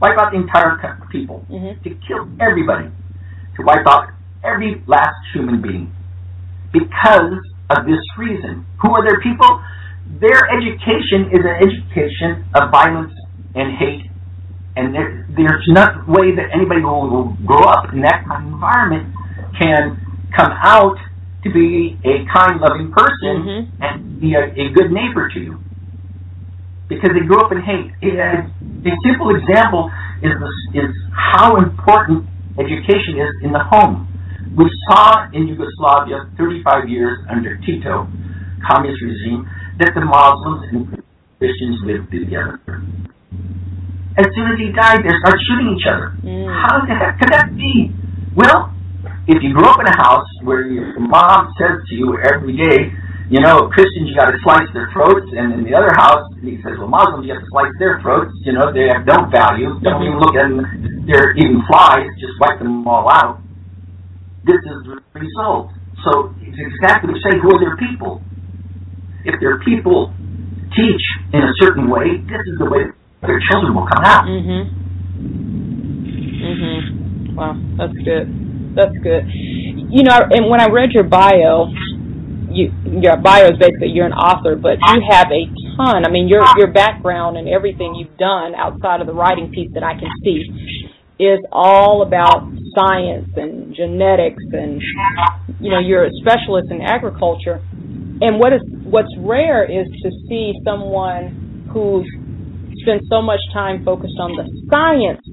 wipe 0.00 0.18
out 0.18 0.32
the 0.32 0.38
entire 0.38 0.76
people, 1.10 1.44
Mhm. 1.50 1.82
to 1.82 1.90
kill 2.06 2.28
everybody, 2.40 2.88
to 3.56 3.62
wipe 3.62 3.86
out 3.86 4.10
every 4.44 4.82
last 4.86 5.16
human 5.32 5.62
being, 5.62 5.90
because 6.72 7.40
of 7.70 7.86
this 7.86 8.02
reason. 8.18 8.66
Who 8.82 8.90
are 8.94 9.02
their 9.04 9.20
people? 9.20 9.60
Their 10.20 10.48
education 10.50 11.30
is 11.32 11.42
an 11.44 11.56
education 11.66 12.44
of 12.54 12.70
violence 12.70 13.12
and 13.54 13.72
hate 13.76 14.04
and 14.76 14.94
there, 14.94 15.26
there's 15.36 15.64
no 15.68 16.04
way 16.06 16.34
that 16.36 16.52
anybody 16.54 16.80
who 16.82 16.88
will 16.88 17.36
grow 17.44 17.64
up 17.64 17.92
in 17.92 18.00
that 18.02 18.24
kind 18.28 18.46
of 18.46 18.52
environment 18.52 19.14
can 19.60 19.96
come 20.36 20.52
out 20.62 20.96
to 21.44 21.52
be 21.52 21.96
a 22.04 22.24
kind, 22.32 22.60
loving 22.60 22.92
person 22.92 23.34
Mhm. 23.42 23.68
and 23.80 24.20
be 24.20 24.34
a, 24.34 24.44
a 24.52 24.68
good 24.74 24.90
neighbor 24.92 25.28
to 25.32 25.40
you 25.40 25.58
because 26.88 27.10
they 27.14 27.24
grew 27.26 27.40
up 27.40 27.50
in 27.52 27.60
hate. 27.62 27.90
It, 28.02 28.14
a 28.18 28.92
simple 29.04 29.34
example 29.34 29.90
is 30.22 30.32
is 30.74 30.90
how 31.12 31.56
important 31.56 32.26
education 32.58 33.18
is 33.18 33.32
in 33.42 33.52
the 33.52 33.62
home. 33.64 34.08
We 34.56 34.70
saw 34.88 35.28
in 35.32 35.46
Yugoslavia, 35.48 36.30
35 36.38 36.88
years 36.88 37.18
under 37.28 37.56
Tito, 37.58 38.08
communist 38.66 39.02
regime, 39.02 39.48
that 39.78 39.92
the 39.94 40.00
Muslims 40.04 40.62
and 40.72 41.02
Christians 41.38 41.76
lived 41.84 42.10
together. 42.10 42.60
As 44.16 44.26
soon 44.32 44.48
as 44.48 44.56
he 44.56 44.72
died, 44.72 45.04
they 45.04 45.12
start 45.20 45.36
shooting 45.44 45.76
each 45.76 45.84
other. 45.84 46.16
Mm. 46.24 46.48
How 46.48 46.80
the 46.88 46.96
heck 46.96 47.20
could 47.20 47.28
that 47.36 47.52
be? 47.52 47.92
Well, 48.32 48.72
if 49.28 49.42
you 49.44 49.52
grew 49.52 49.68
up 49.68 49.76
in 49.80 49.86
a 49.86 49.96
house 49.96 50.28
where 50.42 50.64
your 50.64 50.98
mom 51.00 51.52
says 51.60 51.84
to 51.88 51.94
you 51.94 52.16
every 52.24 52.56
day, 52.56 52.92
you 53.28 53.42
know, 53.42 53.66
Christians, 53.74 54.06
you 54.08 54.14
got 54.14 54.30
to 54.30 54.38
slice 54.46 54.70
their 54.72 54.88
throats, 54.94 55.26
and 55.34 55.52
in 55.52 55.66
the 55.66 55.74
other 55.74 55.90
house, 55.98 56.22
he 56.40 56.62
says, 56.62 56.78
well, 56.78 56.86
Muslims, 56.86 57.26
you 57.26 57.34
have 57.34 57.42
to 57.42 57.50
slice 57.50 57.74
their 57.82 57.98
throats. 58.00 58.30
You 58.46 58.54
know, 58.54 58.70
they 58.70 58.86
have 58.86 59.02
no 59.02 59.26
value. 59.28 59.74
Don't 59.82 60.00
even 60.06 60.22
look 60.22 60.38
at 60.38 60.46
them. 60.46 60.62
They're 61.10 61.34
even 61.34 61.58
flies. 61.66 62.06
Just 62.22 62.38
wipe 62.38 62.62
them 62.62 62.86
all 62.86 63.10
out. 63.10 63.42
This 64.46 64.62
is 64.62 64.78
the 64.86 65.02
result. 65.18 65.74
So 66.06 66.32
it's 66.38 66.54
exactly 66.54 67.12
the 67.12 67.20
same. 67.26 67.42
Who 67.42 67.50
are 67.50 67.58
their 67.58 67.76
people? 67.76 68.22
If 69.26 69.42
their 69.42 69.58
people 69.66 70.14
teach 70.70 71.04
in 71.34 71.42
a 71.42 71.52
certain 71.58 71.90
way, 71.90 72.22
this 72.30 72.46
is 72.46 72.62
the 72.62 72.70
way 72.70 72.94
their 73.22 73.40
children 73.50 73.74
will 73.74 73.86
come 73.86 74.04
out. 74.04 74.26
Mhm. 74.26 74.70
Mhm. 76.42 77.34
Wow, 77.34 77.56
that's 77.76 77.96
good. 78.04 78.74
That's 78.74 78.96
good. 78.98 79.26
You 79.32 80.02
know, 80.02 80.18
and 80.30 80.48
when 80.50 80.60
I 80.60 80.68
read 80.68 80.92
your 80.92 81.04
bio, 81.04 81.68
you 82.50 82.72
your 83.00 83.16
bio 83.16 83.46
is 83.46 83.58
basically 83.58 83.88
you're 83.88 84.06
an 84.06 84.12
author, 84.12 84.56
but 84.56 84.78
you 84.78 85.02
have 85.10 85.30
a 85.32 85.46
ton. 85.76 86.04
I 86.06 86.10
mean, 86.10 86.28
your 86.28 86.44
your 86.56 86.68
background 86.68 87.36
and 87.36 87.48
everything 87.48 87.94
you've 87.94 88.16
done 88.18 88.54
outside 88.54 89.00
of 89.00 89.06
the 89.06 89.14
writing 89.14 89.50
piece 89.50 89.70
that 89.74 89.82
I 89.82 89.94
can 89.94 90.10
see 90.22 90.44
is 91.18 91.40
all 91.50 92.02
about 92.02 92.48
science 92.76 93.28
and 93.36 93.74
genetics 93.74 94.42
and 94.52 94.82
you 95.60 95.70
know, 95.70 95.78
you're 95.78 96.04
a 96.04 96.10
specialist 96.20 96.70
in 96.70 96.82
agriculture. 96.82 97.60
And 98.20 98.38
what 98.38 98.52
is 98.52 98.60
what's 98.84 99.12
rare 99.18 99.64
is 99.64 99.86
to 100.02 100.10
see 100.28 100.52
someone 100.64 101.68
who's 101.72 102.06
spent 102.86 103.02
so 103.10 103.20
much 103.20 103.40
time 103.52 103.84
focused 103.84 104.14
on 104.22 104.38
the 104.38 104.46
science 104.70 105.26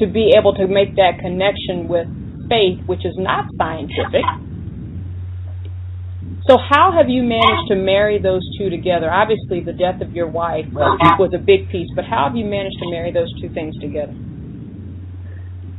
to 0.00 0.08
be 0.08 0.32
able 0.32 0.56
to 0.56 0.66
make 0.66 0.96
that 0.96 1.20
connection 1.20 1.88
with 1.88 2.08
faith, 2.48 2.80
which 2.88 3.04
is 3.04 3.12
not 3.20 3.44
scientific. 3.60 4.24
So, 6.48 6.56
how 6.56 6.90
have 6.96 7.08
you 7.12 7.22
managed 7.22 7.68
to 7.68 7.76
marry 7.76 8.18
those 8.18 8.40
two 8.56 8.70
together? 8.70 9.12
Obviously, 9.12 9.60
the 9.60 9.76
death 9.76 10.00
of 10.00 10.16
your 10.16 10.26
wife 10.26 10.64
was 10.72 11.30
a 11.34 11.38
big 11.38 11.68
piece, 11.68 11.88
but 11.94 12.04
how 12.04 12.26
have 12.26 12.36
you 12.36 12.46
managed 12.46 12.80
to 12.80 12.90
marry 12.90 13.12
those 13.12 13.28
two 13.40 13.52
things 13.52 13.76
together? 13.78 14.16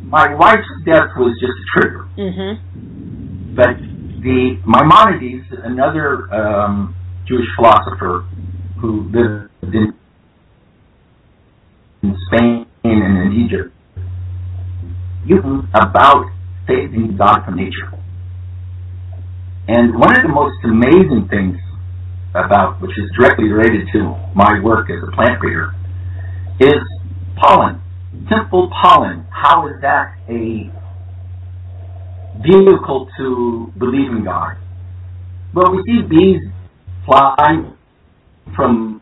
My 0.05 0.35
wife's 0.35 0.69
death 0.85 1.09
was 1.17 1.33
just 1.41 1.57
a 1.57 1.65
trigger. 1.73 2.07
Mm-hmm. 2.15 3.55
But 3.55 3.75
the 4.21 4.61
Maimonides, 4.69 5.49
another 5.63 6.31
um, 6.31 6.95
Jewish 7.27 7.47
philosopher 7.57 8.25
who 8.79 9.09
lived 9.09 9.73
in, 9.73 9.93
in 12.03 12.15
Spain 12.27 12.65
and 12.83 13.17
in 13.17 13.45
Egypt, 13.45 13.73
you 15.25 15.37
about 15.73 16.25
in 16.93 17.17
God 17.17 17.43
from 17.45 17.55
nature. 17.57 17.91
And 19.67 19.93
one 19.97 20.11
of 20.11 20.23
the 20.23 20.33
most 20.33 20.55
amazing 20.63 21.27
things 21.29 21.57
about, 22.31 22.81
which 22.81 22.91
is 22.97 23.11
directly 23.17 23.49
related 23.49 23.87
to 23.93 24.15
my 24.35 24.59
work 24.63 24.89
as 24.89 24.97
a 25.05 25.11
plant 25.15 25.39
breeder, 25.39 25.73
is 26.59 26.81
pollen. 27.35 27.81
Simple 28.29 28.71
pollen. 28.81 29.25
How 29.29 29.67
is 29.67 29.75
that 29.81 30.15
a 30.29 30.71
vehicle 32.41 33.09
to 33.17 33.73
believe 33.77 34.11
in 34.11 34.23
God? 34.23 34.57
Well, 35.53 35.71
we 35.75 35.83
see 35.85 36.01
bees 36.07 36.41
flying 37.05 37.75
from 38.55 39.00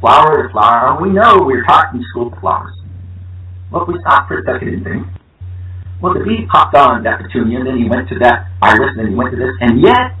flower 0.00 0.46
to 0.46 0.52
flower. 0.52 1.00
We 1.00 1.10
know 1.10 1.38
we're 1.40 1.64
talking 1.64 2.02
school 2.10 2.32
flowers. 2.40 2.76
Well, 3.70 3.86
we 3.88 3.98
stop 4.00 4.28
for 4.28 4.38
a 4.38 4.44
second 4.44 4.68
and 4.68 4.84
think, 4.84 5.06
well, 6.00 6.14
the 6.14 6.20
bee 6.20 6.46
popped 6.50 6.76
on 6.76 7.02
that 7.04 7.22
petunia, 7.22 7.58
and 7.58 7.66
then 7.66 7.78
he 7.78 7.88
went 7.88 8.08
to 8.10 8.18
that 8.20 8.48
iris, 8.60 8.92
and 8.96 9.00
then 9.00 9.08
he 9.10 9.14
went 9.14 9.30
to 9.32 9.36
this, 9.36 9.54
and 9.60 9.80
yet, 9.80 10.12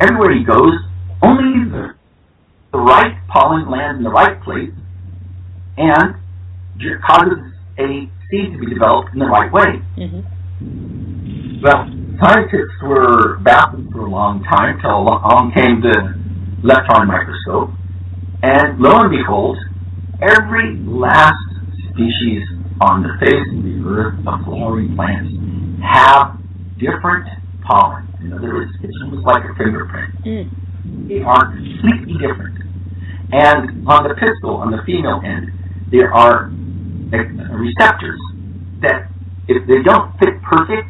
everywhere 0.00 0.32
he 0.32 0.44
goes, 0.44 0.72
only 1.22 1.68
the, 1.70 1.94
the 2.72 2.78
right 2.78 3.14
pollen 3.28 3.70
lands 3.70 3.98
in 3.98 4.04
the 4.04 4.10
right 4.10 4.40
place, 4.42 4.72
and 5.76 6.14
causes 7.06 7.38
a 7.78 8.08
seed 8.30 8.52
to 8.52 8.58
be 8.58 8.66
developed 8.72 9.10
in 9.12 9.18
the 9.18 9.26
right 9.26 9.52
way. 9.52 9.82
Mm-hmm. 9.96 11.62
Well, 11.62 11.90
scientists 12.20 12.78
were 12.82 13.38
baffled 13.42 13.90
for 13.92 14.06
a 14.06 14.10
long 14.10 14.42
time 14.44 14.78
till 14.80 15.02
along 15.02 15.52
came 15.54 15.80
the 15.80 16.14
electron 16.62 17.06
microscope, 17.06 17.70
and 18.42 18.78
lo 18.78 19.00
and 19.00 19.10
behold, 19.10 19.58
every 20.22 20.78
last 20.86 21.38
species 21.90 22.42
on 22.80 23.02
the 23.02 23.14
face 23.18 23.46
of 23.56 23.62
the 23.64 23.82
earth 23.86 24.18
of 24.26 24.44
flowering 24.44 24.94
plants 24.94 25.34
have 25.82 26.38
different 26.78 27.26
pollen. 27.66 28.06
In 28.20 28.32
other 28.32 28.54
words, 28.54 28.70
it's 28.82 28.94
almost 29.02 29.26
like 29.26 29.44
a 29.44 29.54
fingerprint. 29.58 30.14
Mm. 30.24 31.08
They 31.08 31.22
are 31.22 31.50
completely 31.52 32.14
different. 32.18 32.58
And 33.32 33.86
on 33.86 34.08
the 34.08 34.14
pistil, 34.14 34.56
on 34.56 34.70
the 34.70 34.78
female 34.86 35.20
end, 35.24 35.52
there 35.90 36.12
are 36.12 36.50
receptors 37.10 38.20
that, 38.80 39.10
if 39.48 39.66
they 39.66 39.82
don't 39.82 40.12
fit 40.18 40.40
perfect, 40.42 40.88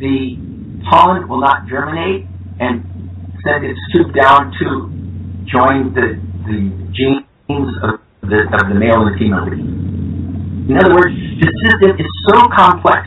the 0.00 0.38
pollen 0.90 1.28
will 1.28 1.40
not 1.40 1.68
germinate 1.68 2.26
and 2.60 2.82
send 3.44 3.64
its 3.64 3.78
tube 3.92 4.14
down 4.14 4.52
to 4.58 4.90
join 5.46 5.94
the, 5.94 6.18
the 6.48 6.60
genes 6.96 7.70
of 7.84 8.00
the, 8.24 8.48
of 8.48 8.64
the 8.68 8.76
male 8.76 9.04
and 9.04 9.14
the 9.14 9.16
female 9.20 9.46
In 9.46 10.76
other 10.80 10.96
words, 10.96 11.12
the 11.12 11.48
system 11.64 11.96
is 12.00 12.10
so 12.28 12.48
complex 12.56 13.04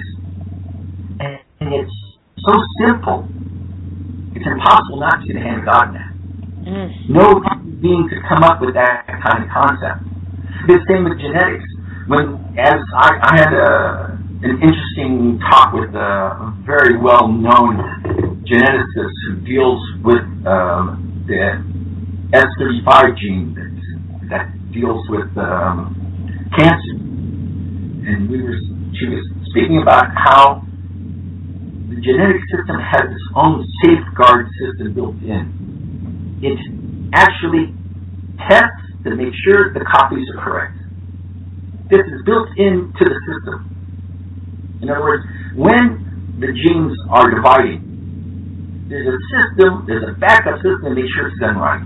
and, 1.19 1.73
it's 1.73 1.97
so 2.41 2.53
simple, 2.81 3.27
it's 4.33 4.45
impossible 4.45 4.99
not 4.99 5.21
to 5.21 5.27
see 5.27 5.33
the 5.33 5.41
hand 5.41 5.61
of 5.61 5.65
God 5.65 5.89
in 5.89 5.93
that. 5.93 6.11
Mm. 6.65 7.09
No 7.09 7.41
being 7.81 8.07
could 8.09 8.21
come 8.29 8.43
up 8.43 8.61
with 8.61 8.73
that 8.75 9.05
kind 9.09 9.43
of 9.43 9.49
concept. 9.49 10.05
The 10.67 10.77
same 10.89 11.03
with 11.05 11.17
genetics. 11.17 11.65
When, 12.07 12.37
as 12.57 12.77
I, 12.97 13.09
I 13.21 13.33
had 13.37 13.53
a, 13.53 14.17
an 14.41 14.61
interesting 14.61 15.39
talk 15.49 15.73
with 15.73 15.93
a 15.93 16.53
very 16.65 16.97
well-known 16.97 18.41
geneticist 18.45 19.15
who 19.25 19.41
deals 19.45 19.81
with 20.03 20.25
um, 20.45 21.25
the 21.27 21.61
S35 22.31 23.17
gene 23.19 23.53
that, 23.55 23.71
that 24.31 24.45
deals 24.71 25.03
with 25.09 25.27
um, 25.35 25.91
cancer, 26.55 26.95
and 28.07 28.29
we 28.31 28.41
were 28.41 28.55
she 28.95 29.07
was 29.07 29.19
speaking 29.51 29.81
about 29.81 30.07
how 30.15 30.63
the 31.91 31.99
genetic 31.99 32.39
system 32.47 32.79
has 32.79 33.03
its 33.03 33.27
own 33.35 33.67
safeguard 33.83 34.47
system 34.63 34.95
built 34.95 35.19
in. 35.27 36.39
It 36.39 36.55
actually 37.11 37.75
tests 38.47 38.87
to 39.03 39.15
make 39.15 39.35
sure 39.43 39.73
the 39.73 39.83
copies 39.83 40.23
are 40.31 40.39
correct. 40.39 40.77
This 41.91 42.07
is 42.07 42.23
built 42.23 42.47
into 42.55 43.03
the 43.03 43.19
system. 43.27 44.79
In 44.81 44.89
other 44.89 45.03
words, 45.03 45.27
when 45.55 46.39
the 46.39 46.47
genes 46.47 46.95
are 47.11 47.27
dividing, 47.27 48.87
there's 48.87 49.07
a 49.07 49.19
system, 49.35 49.83
there's 49.87 50.07
a 50.07 50.15
backup 50.19 50.63
system 50.63 50.95
to 50.95 50.95
make 50.95 51.11
sure 51.11 51.27
it's 51.27 51.39
done 51.39 51.57
right. 51.59 51.83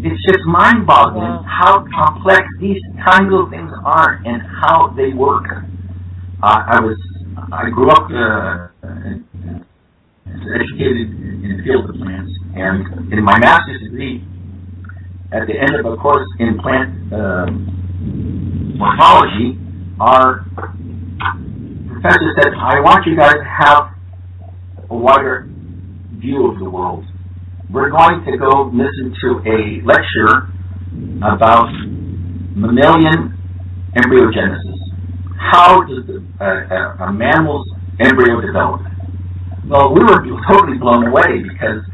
It's 0.00 0.22
just 0.26 0.46
mind-boggling 0.46 1.22
wow. 1.22 1.42
how 1.42 1.84
complex 1.90 2.46
these 2.60 2.80
tiny 3.04 3.30
little 3.30 3.50
things 3.50 3.72
are 3.84 4.22
and 4.24 4.40
how 4.62 4.94
they 4.96 5.12
work. 5.12 5.44
Uh, 6.40 6.62
I 6.70 6.78
was, 6.78 6.96
I 7.50 7.68
grew 7.70 7.90
up 7.90 8.06
uh, 8.06 8.68
educated 10.54 11.10
in 11.42 11.56
the 11.56 11.62
field 11.64 11.90
of 11.90 11.96
plants, 11.96 12.30
and 12.54 13.12
in 13.12 13.24
my 13.24 13.38
master's 13.38 13.80
degree, 13.82 14.22
at 15.32 15.46
the 15.46 15.58
end 15.58 15.74
of 15.74 15.92
a 15.92 15.96
course 15.96 16.26
in 16.38 16.58
plant 16.62 17.12
um, 17.12 18.76
morphology, 18.78 19.58
our 19.98 20.46
professor 21.90 22.32
said, 22.38 22.54
I 22.54 22.78
want 22.80 23.04
you 23.04 23.16
guys 23.16 23.34
to 23.34 23.44
have 23.44 23.90
a 24.90 24.94
wider 24.94 25.50
view 26.18 26.50
of 26.52 26.58
the 26.60 26.70
world. 26.70 27.04
We're 27.70 27.90
going 27.90 28.24
to 28.24 28.38
go 28.38 28.72
listen 28.72 29.12
to 29.12 29.28
a 29.44 29.84
lecture 29.84 30.48
about 31.20 31.68
mammalian 32.56 33.36
embryogenesis. 33.92 34.78
How 35.36 35.84
does 35.84 36.06
the, 36.06 36.24
uh, 36.40 37.04
a 37.04 37.12
mammal's 37.12 37.68
embryo 38.00 38.40
develop? 38.40 38.80
Well, 39.68 39.92
we 39.92 40.00
were 40.00 40.16
totally 40.48 40.78
blown 40.78 41.08
away 41.08 41.44
because 41.44 41.84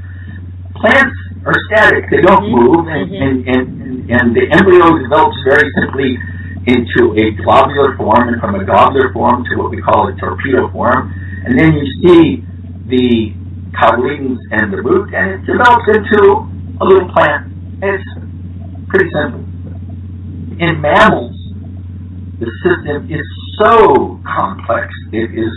plants 0.78 1.18
are 1.44 1.58
static. 1.66 2.06
They 2.08 2.22
don't 2.22 2.46
mm-hmm. 2.46 2.54
move, 2.54 2.86
and, 2.86 3.10
mm-hmm. 3.10 3.50
and, 3.50 3.68
and, 3.82 4.10
and 4.14 4.26
the 4.30 4.46
embryo 4.54 4.94
develops 5.02 5.36
very 5.42 5.66
simply 5.82 6.14
into 6.70 7.18
a 7.18 7.34
globular 7.42 7.96
form, 7.96 8.28
and 8.30 8.40
from 8.40 8.54
a 8.54 8.64
globular 8.64 9.12
form 9.12 9.44
to 9.50 9.58
what 9.58 9.70
we 9.70 9.82
call 9.82 10.06
a 10.06 10.14
torpedo 10.16 10.70
form. 10.70 11.12
And 11.44 11.58
then 11.58 11.74
you 11.74 11.84
see 12.00 12.46
the 12.86 13.34
cotyledons 13.80 14.38
and 14.50 14.72
the 14.72 14.82
root, 14.82 15.12
and 15.14 15.38
it 15.38 15.46
develops 15.46 15.86
into 15.88 16.46
a 16.80 16.84
little 16.84 17.08
plant. 17.12 17.52
It's 17.82 18.08
pretty 18.88 19.10
simple. 19.12 19.44
In 20.58 20.80
mammals, 20.80 21.34
the 22.38 22.50
system 22.62 23.10
is 23.10 23.26
so 23.58 24.20
complex, 24.26 24.92
it 25.12 25.34
is 25.34 25.52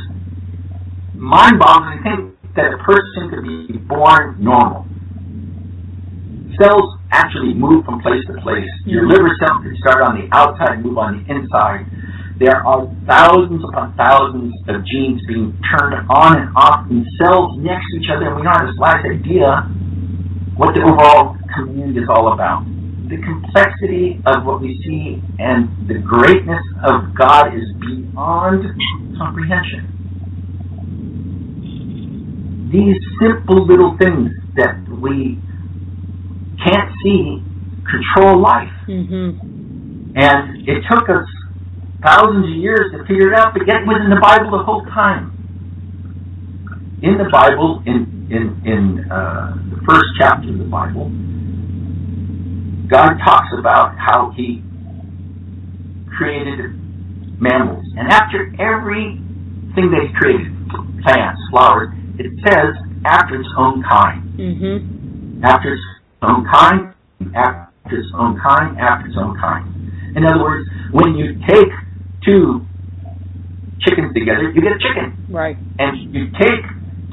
mind-boggling 1.16 1.98
to 1.98 2.04
think 2.04 2.56
that 2.56 2.74
a 2.74 2.78
person 2.84 3.30
could 3.30 3.44
be 3.44 3.78
born 3.78 4.38
normal 4.40 4.86
cells 6.58 6.98
actually 7.12 7.54
move 7.54 7.86
from 7.86 8.02
place 8.02 8.22
to 8.28 8.34
place. 8.42 8.68
Your 8.86 9.08
liver 9.08 9.30
cells 9.40 9.64
can 9.64 9.78
start 9.80 10.02
on 10.02 10.18
the 10.18 10.26
outside 10.34 10.84
move 10.84 10.98
on 10.98 11.22
the 11.22 11.24
inside. 11.30 11.86
There 12.40 12.62
are 12.62 12.86
thousands 13.08 13.64
upon 13.66 13.98
thousands 13.98 14.54
of 14.70 14.86
genes 14.86 15.22
being 15.28 15.58
turned 15.74 16.06
on 16.10 16.38
and 16.38 16.50
off 16.56 16.86
in 16.90 17.04
cells 17.18 17.58
next 17.58 17.82
to 17.90 17.98
each 17.98 18.10
other, 18.14 18.28
and 18.30 18.36
we 18.38 18.44
don't 18.44 18.54
have 18.54 18.68
the 18.68 18.78
slightest 18.78 19.10
idea 19.10 19.66
what 20.54 20.76
the 20.76 20.82
overall 20.86 21.36
command 21.56 21.98
is 21.98 22.06
all 22.10 22.34
about. 22.34 22.62
The 23.10 23.18
complexity 23.18 24.22
of 24.28 24.46
what 24.46 24.62
we 24.62 24.78
see 24.86 25.18
and 25.40 25.88
the 25.88 25.98
greatness 25.98 26.62
of 26.86 27.16
God 27.18 27.56
is 27.58 27.66
beyond 27.82 28.66
comprehension. 29.18 29.90
These 32.70 33.02
simple 33.18 33.66
little 33.66 33.98
things 33.98 34.30
that 34.58 34.78
we 35.02 35.40
can't 36.62 36.92
see 37.02 37.42
control 37.90 38.42
life. 38.42 38.74
Mm-hmm. 38.88 40.14
And 40.18 40.68
it 40.68 40.84
took 40.90 41.10
us 41.10 41.26
thousands 42.04 42.46
of 42.46 42.56
years 42.58 42.92
to 42.94 43.00
figure 43.06 43.34
it 43.34 43.38
out, 43.38 43.54
but 43.54 43.66
yet 43.66 43.86
was 43.86 44.02
in 44.04 44.10
the 44.10 44.22
Bible 44.22 44.58
the 44.58 44.64
whole 44.64 44.86
time. 44.94 45.34
In 47.02 47.18
the 47.18 47.30
Bible, 47.30 47.82
in 47.86 48.28
in 48.30 48.58
in 48.66 49.12
uh, 49.12 49.54
the 49.70 49.80
first 49.86 50.06
chapter 50.18 50.50
of 50.50 50.58
the 50.58 50.70
Bible, 50.70 51.10
God 52.90 53.18
talks 53.24 53.54
about 53.58 53.96
how 53.98 54.34
He 54.36 54.64
created 56.18 56.74
mammals, 57.40 57.86
and 57.98 58.10
after 58.10 58.50
everything 58.60 59.94
that 59.94 60.10
He 60.10 60.14
created, 60.18 60.50
plants, 61.06 61.42
flowers, 61.52 61.94
it 62.18 62.34
says 62.46 62.74
after 63.06 63.40
its 63.40 63.50
own 63.58 63.84
kind. 63.88 64.26
Mm-hmm. 64.38 65.46
After 65.46 65.74
its 65.74 65.86
own 66.24 66.46
kind, 66.52 66.94
after 67.36 67.98
its 67.98 68.10
own 68.18 68.40
kind, 68.42 68.78
after 68.80 69.08
its 69.08 69.18
own 69.18 69.38
kind. 69.38 69.70
In 70.18 70.26
other 70.26 70.42
words, 70.42 70.68
when 70.92 71.14
you 71.14 71.38
take 71.46 71.70
two 72.28 72.68
chickens 73.80 74.14
together, 74.14 74.52
you 74.52 74.62
get 74.62 74.76
a 74.76 74.82
chicken. 74.84 75.16
Right. 75.32 75.56
And 75.80 76.14
you 76.14 76.28
take 76.36 76.62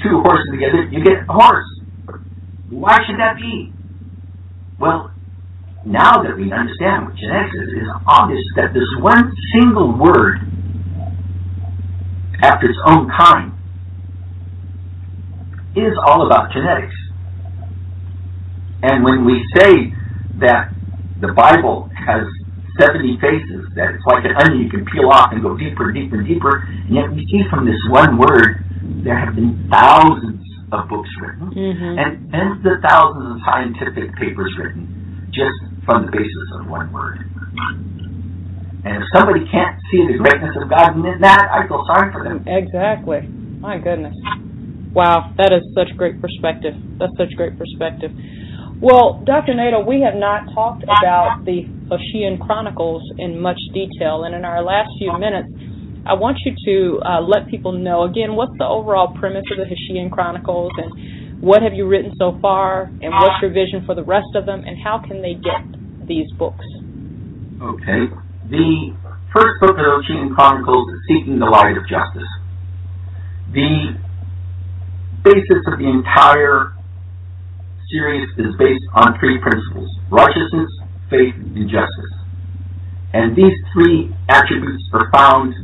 two 0.02 0.20
horses 0.26 0.50
together, 0.50 0.90
you 0.90 1.04
get 1.04 1.22
a 1.28 1.32
horse. 1.32 1.64
Why 2.70 2.98
should 3.06 3.18
that 3.22 3.36
be? 3.36 3.72
Well, 4.80 5.14
now 5.86 6.22
that 6.22 6.36
we 6.36 6.50
understand 6.50 7.06
what 7.06 7.14
genetics 7.14 7.54
is, 7.54 7.68
it 7.76 7.82
is 7.84 7.92
obvious 8.08 8.42
that 8.56 8.74
this 8.74 8.88
one 8.98 9.32
single 9.54 9.96
word 9.96 10.40
after 12.42 12.66
its 12.66 12.78
own 12.86 13.08
kind 13.16 13.52
is 15.76 15.92
all 16.06 16.26
about 16.26 16.50
genetics. 16.52 16.94
And 18.82 19.04
when 19.04 19.24
we 19.24 19.44
say 19.56 19.92
that 20.40 20.72
the 21.20 21.32
Bible 21.32 21.88
has 21.94 22.26
70 22.80 23.18
faces, 23.22 23.62
that 23.78 23.94
it's 23.94 24.06
like 24.06 24.24
an 24.26 24.34
onion 24.38 24.66
you 24.66 24.70
can 24.70 24.84
peel 24.90 25.10
off 25.10 25.30
and 25.30 25.42
go 25.42 25.56
deeper 25.56 25.90
and 25.90 25.94
deeper 25.94 26.18
and 26.18 26.26
deeper, 26.26 26.66
and 26.66 26.92
yet 26.94 27.06
we 27.10 27.22
see 27.30 27.42
from 27.50 27.66
this 27.66 27.78
one 27.90 28.18
word 28.18 28.64
there 29.06 29.18
have 29.18 29.34
been 29.34 29.54
thousands 29.70 30.42
of 30.72 30.88
books 30.88 31.08
written 31.22 31.54
mm-hmm. 31.54 31.94
and 31.98 32.30
tens 32.34 32.60
of 32.66 32.82
thousands 32.82 33.36
of 33.36 33.38
scientific 33.46 34.10
papers 34.18 34.50
written 34.58 35.30
just 35.30 35.54
from 35.86 36.06
the 36.06 36.12
basis 36.12 36.48
of 36.58 36.66
one 36.66 36.90
word. 36.92 37.22
And 38.84 39.00
if 39.00 39.06
somebody 39.16 39.46
can't 39.48 39.80
see 39.90 40.04
the 40.06 40.20
greatness 40.20 40.52
of 40.60 40.68
God 40.68 40.92
in 40.96 41.20
that, 41.24 41.48
I 41.48 41.66
feel 41.66 41.82
sorry 41.88 42.12
for 42.12 42.22
them. 42.22 42.44
Exactly. 42.44 43.24
My 43.60 43.78
goodness. 43.78 44.14
Wow, 44.92 45.32
that 45.38 45.50
is 45.50 45.64
such 45.74 45.96
great 45.96 46.20
perspective. 46.20 46.74
That's 47.00 47.16
such 47.16 47.32
great 47.36 47.58
perspective. 47.58 48.12
Well, 48.82 49.22
Dr. 49.24 49.54
Nadel, 49.54 49.86
we 49.86 50.02
have 50.02 50.18
not 50.18 50.52
talked 50.52 50.82
about 50.82 51.44
the 51.46 51.62
Hoshiyan 51.88 52.44
Chronicles 52.44 53.02
in 53.18 53.38
much 53.38 53.58
detail, 53.72 54.24
and 54.24 54.34
in 54.34 54.44
our 54.44 54.62
last 54.62 54.90
few 54.98 55.16
minutes, 55.18 55.48
I 56.04 56.14
want 56.14 56.38
you 56.44 56.52
to 56.52 57.00
uh, 57.00 57.20
let 57.22 57.48
people 57.48 57.72
know 57.72 58.02
again 58.02 58.34
what's 58.36 58.52
the 58.58 58.66
overall 58.66 59.16
premise 59.16 59.44
of 59.52 59.58
the 59.58 59.64
Hoshiyan 59.64 60.10
Chronicles, 60.10 60.72
and 60.76 61.40
what 61.40 61.62
have 61.62 61.72
you 61.72 61.86
written 61.86 62.12
so 62.18 62.36
far, 62.42 62.90
and 63.00 63.14
what's 63.14 63.40
your 63.40 63.52
vision 63.52 63.86
for 63.86 63.94
the 63.94 64.04
rest 64.04 64.34
of 64.34 64.44
them, 64.44 64.64
and 64.66 64.76
how 64.82 65.00
can 65.06 65.22
they 65.22 65.34
get 65.34 65.64
these 66.06 66.30
books? 66.36 66.66
Okay. 67.62 68.10
The 68.50 68.92
first 69.32 69.60
book 69.60 69.70
of 69.70 69.80
the 69.80 70.02
Hoshiyan 70.02 70.34
Chronicles 70.34 70.84
is 70.92 71.00
Seeking 71.08 71.38
the 71.38 71.46
Light 71.46 71.78
of 71.78 71.88
Justice. 71.88 72.28
The 73.54 73.96
basis 75.22 75.62
of 75.72 75.78
the 75.78 75.88
entire 75.88 76.73
series 77.90 78.28
is 78.38 78.54
based 78.58 78.84
on 78.94 79.18
three 79.18 79.38
principles 79.40 79.90
righteousness, 80.10 80.70
faith, 81.10 81.34
and 81.34 81.68
justice. 81.68 82.14
And 83.12 83.36
these 83.36 83.54
three 83.72 84.14
attributes 84.28 84.84
are 84.92 85.10
found 85.12 85.54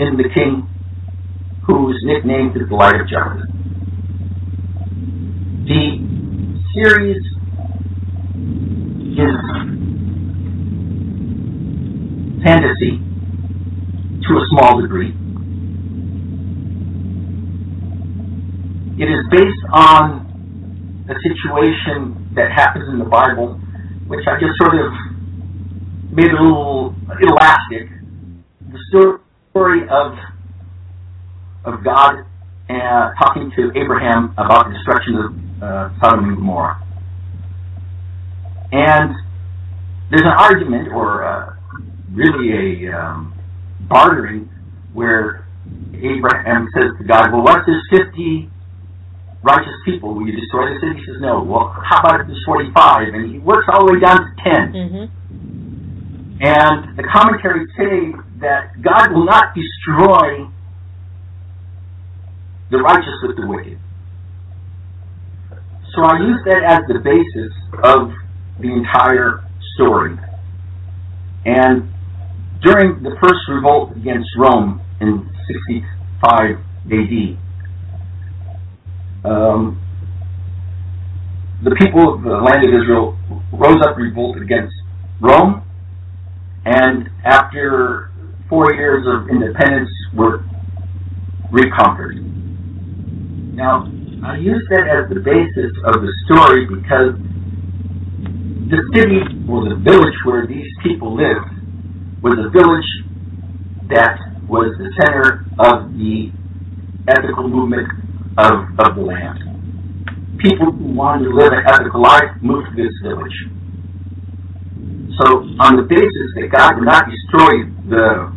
in 0.00 0.16
the 0.16 0.28
king 0.34 0.68
whose 1.66 1.98
nickname 2.04 2.52
is 2.56 2.68
the 2.68 2.74
light 2.74 3.00
of 3.00 3.08
justice. 3.08 3.50
The 5.66 5.98
series 6.74 7.22
is 9.18 9.36
fantasy 12.44 13.00
to 14.22 14.34
a 14.36 14.46
small 14.50 14.80
degree. 14.80 15.14
It 18.98 19.10
is 19.10 19.26
based 19.30 19.64
on 19.72 20.25
a 21.08 21.14
situation 21.22 22.32
that 22.34 22.50
happens 22.52 22.88
in 22.88 22.98
the 22.98 23.04
Bible, 23.04 23.54
which 24.06 24.26
I 24.26 24.38
just 24.40 24.58
sort 24.58 24.74
of 24.74 24.92
made 26.10 26.30
a 26.30 26.42
little 26.42 26.94
elastic. 27.20 27.88
The 28.72 28.78
story 29.52 29.82
of 29.88 30.18
of 31.64 31.82
God 31.84 32.24
uh, 32.70 33.12
talking 33.18 33.50
to 33.56 33.72
Abraham 33.78 34.32
about 34.38 34.68
the 34.68 34.74
destruction 34.74 35.16
of 35.16 35.62
uh, 35.62 35.90
Sodom 36.00 36.28
and 36.28 36.36
Gomorrah. 36.36 36.82
And 38.72 39.14
there's 40.10 40.22
an 40.22 40.34
argument, 40.38 40.88
or 40.88 41.24
uh, 41.24 41.56
really 42.12 42.86
a 42.86 42.92
um, 42.92 43.34
bartering, 43.88 44.48
where 44.92 45.46
Abraham 45.94 46.68
says 46.74 46.90
to 46.98 47.04
God, 47.04 47.32
Well, 47.32 47.42
what's 47.42 47.66
this 47.66 48.00
50 48.00 48.50
righteous 49.46 49.78
people? 49.86 50.14
Will 50.14 50.26
you 50.26 50.34
destroy 50.34 50.74
the 50.74 50.82
city? 50.82 50.98
He 50.98 51.06
says, 51.06 51.22
No. 51.22 51.46
Well, 51.46 51.70
how 51.70 52.02
about 52.02 52.20
if 52.20 52.26
there's 52.26 52.44
45? 52.44 53.14
And 53.14 53.30
he 53.30 53.38
works 53.38 53.70
all 53.70 53.86
the 53.86 53.94
way 53.94 54.00
down 54.02 54.18
to 54.18 54.30
10. 54.42 54.74
Mm-hmm. 54.74 55.04
And 56.42 56.98
the 56.98 57.06
commentaries 57.06 57.70
say 57.78 58.12
that 58.42 58.82
God 58.82 59.14
will 59.14 59.24
not 59.24 59.54
destroy 59.54 60.50
the 62.70 62.78
righteous 62.78 63.16
with 63.22 63.36
the 63.36 63.46
wicked. 63.46 63.78
So 65.94 66.02
I 66.02 66.18
use 66.20 66.42
that 66.44 66.60
as 66.66 66.80
the 66.88 67.00
basis 67.00 67.52
of 67.82 68.12
the 68.60 68.68
entire 68.68 69.48
story. 69.76 70.18
And 71.46 71.88
during 72.62 73.02
the 73.02 73.16
first 73.22 73.40
revolt 73.48 73.96
against 73.96 74.28
Rome 74.36 74.82
in 75.00 75.30
65 75.46 76.58
AD, 76.92 77.45
um, 79.26 79.82
the 81.64 81.74
people 81.76 82.14
of 82.14 82.22
the 82.22 82.30
land 82.30 82.62
of 82.62 82.70
Israel 82.70 83.18
rose 83.52 83.82
up 83.82 83.96
revolted 83.96 84.42
against 84.42 84.74
Rome, 85.20 85.64
and 86.64 87.08
after 87.24 88.10
four 88.48 88.72
years 88.74 89.06
of 89.06 89.28
independence 89.28 89.90
were 90.14 90.44
reconquered. 91.50 92.22
Now, 93.56 93.90
I 94.24 94.36
use 94.36 94.62
that 94.70 94.86
as 94.86 95.08
the 95.08 95.20
basis 95.20 95.72
of 95.86 96.02
the 96.02 96.12
story 96.26 96.66
because 96.66 97.18
the 98.70 98.82
city 98.94 99.22
or 99.48 99.68
the 99.68 99.76
village 99.82 100.18
where 100.24 100.46
these 100.46 100.70
people 100.82 101.16
lived 101.16 101.50
was 102.22 102.34
a 102.38 102.50
village 102.50 102.90
that 103.88 104.18
was 104.48 104.74
the 104.78 104.90
center 105.02 105.46
of 105.58 105.94
the 105.94 106.30
ethical 107.08 107.48
movement 107.48 107.88
of, 108.38 108.54
of 108.78 108.96
the 108.96 109.02
land. 109.02 109.38
People 110.38 110.72
who 110.72 110.92
wanted 110.92 111.24
to 111.24 111.34
live 111.34 111.52
an 111.52 111.64
ethical 111.66 112.02
life 112.02 112.30
moved 112.42 112.68
to 112.76 112.82
this 112.82 112.92
village. 113.02 113.32
So, 115.18 115.48
on 115.64 115.76
the 115.76 115.86
basis 115.88 116.28
that 116.36 116.48
God 116.52 116.76
would 116.76 116.84
not 116.84 117.04
destroy 117.08 117.64
the 117.88 118.36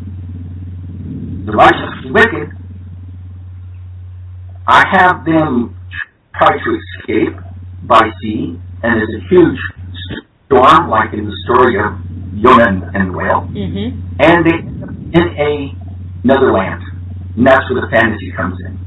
the 1.45 1.51
righteous 1.51 1.91
and 2.05 2.13
wicked, 2.13 2.49
I 4.67 4.83
have 4.91 5.25
them 5.25 5.75
try 6.37 6.51
to 6.55 6.77
escape 6.79 7.35
by 7.83 8.09
sea, 8.21 8.59
and 8.83 8.95
there's 8.95 9.09
a 9.21 9.27
huge 9.29 9.59
storm, 10.45 10.89
like 10.89 11.11
in 11.13 11.25
the 11.25 11.35
story 11.43 11.75
of 11.79 11.99
Jonah 12.41 12.91
and 12.93 13.09
the 13.09 13.17
whale, 13.17 13.41
Mm-hmm. 13.51 14.21
and 14.21 14.45
they 14.45 15.19
in 15.19 15.27
a 15.35 15.75
another 16.23 16.53
land, 16.53 16.81
and 17.35 17.45
that's 17.47 17.63
where 17.71 17.81
the 17.81 17.87
fantasy 17.91 18.31
comes 18.37 18.55
in. 18.65 18.78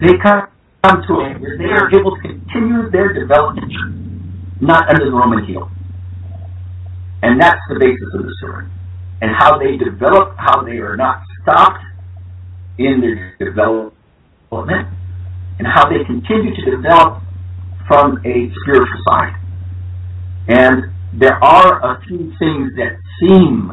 They 0.00 0.12
come 0.22 0.48
to 0.82 1.12
a 1.14 1.38
where 1.38 1.56
they 1.58 1.72
are 1.72 1.88
able 1.98 2.16
to 2.16 2.22
continue 2.22 2.90
their 2.90 3.12
development, 3.12 3.72
not 4.60 4.88
under 4.88 5.04
the 5.04 5.10
Roman 5.10 5.44
heel, 5.46 5.70
and 7.22 7.40
that's 7.40 7.60
the 7.68 7.78
basis 7.78 8.08
of 8.14 8.24
the 8.24 8.34
story, 8.38 8.66
and 9.22 9.30
how 9.36 9.58
they 9.58 9.76
develop, 9.76 10.36
how 10.36 10.62
they 10.62 10.78
are 10.78 10.96
not 10.96 11.22
stopped 11.42 11.82
in 12.78 13.00
their 13.00 13.36
development 13.38 13.92
and 15.58 15.66
how 15.66 15.88
they 15.88 16.04
continue 16.04 16.54
to 16.54 16.70
develop 16.70 17.22
from 17.88 18.18
a 18.26 18.52
spiritual 18.60 19.00
side. 19.08 19.34
And 20.48 20.92
there 21.18 21.42
are 21.42 21.96
a 21.96 22.00
few 22.06 22.32
things 22.38 22.76
that 22.76 22.98
seem 23.20 23.72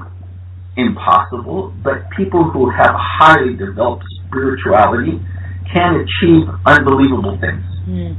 impossible, 0.77 1.73
but 1.83 2.09
people 2.15 2.45
who 2.45 2.69
have 2.69 2.95
highly 2.95 3.55
developed 3.55 4.05
spirituality 4.27 5.19
can 5.71 6.03
achieve 6.03 6.47
unbelievable 6.65 7.37
things. 7.39 7.63
Mm. 7.87 8.15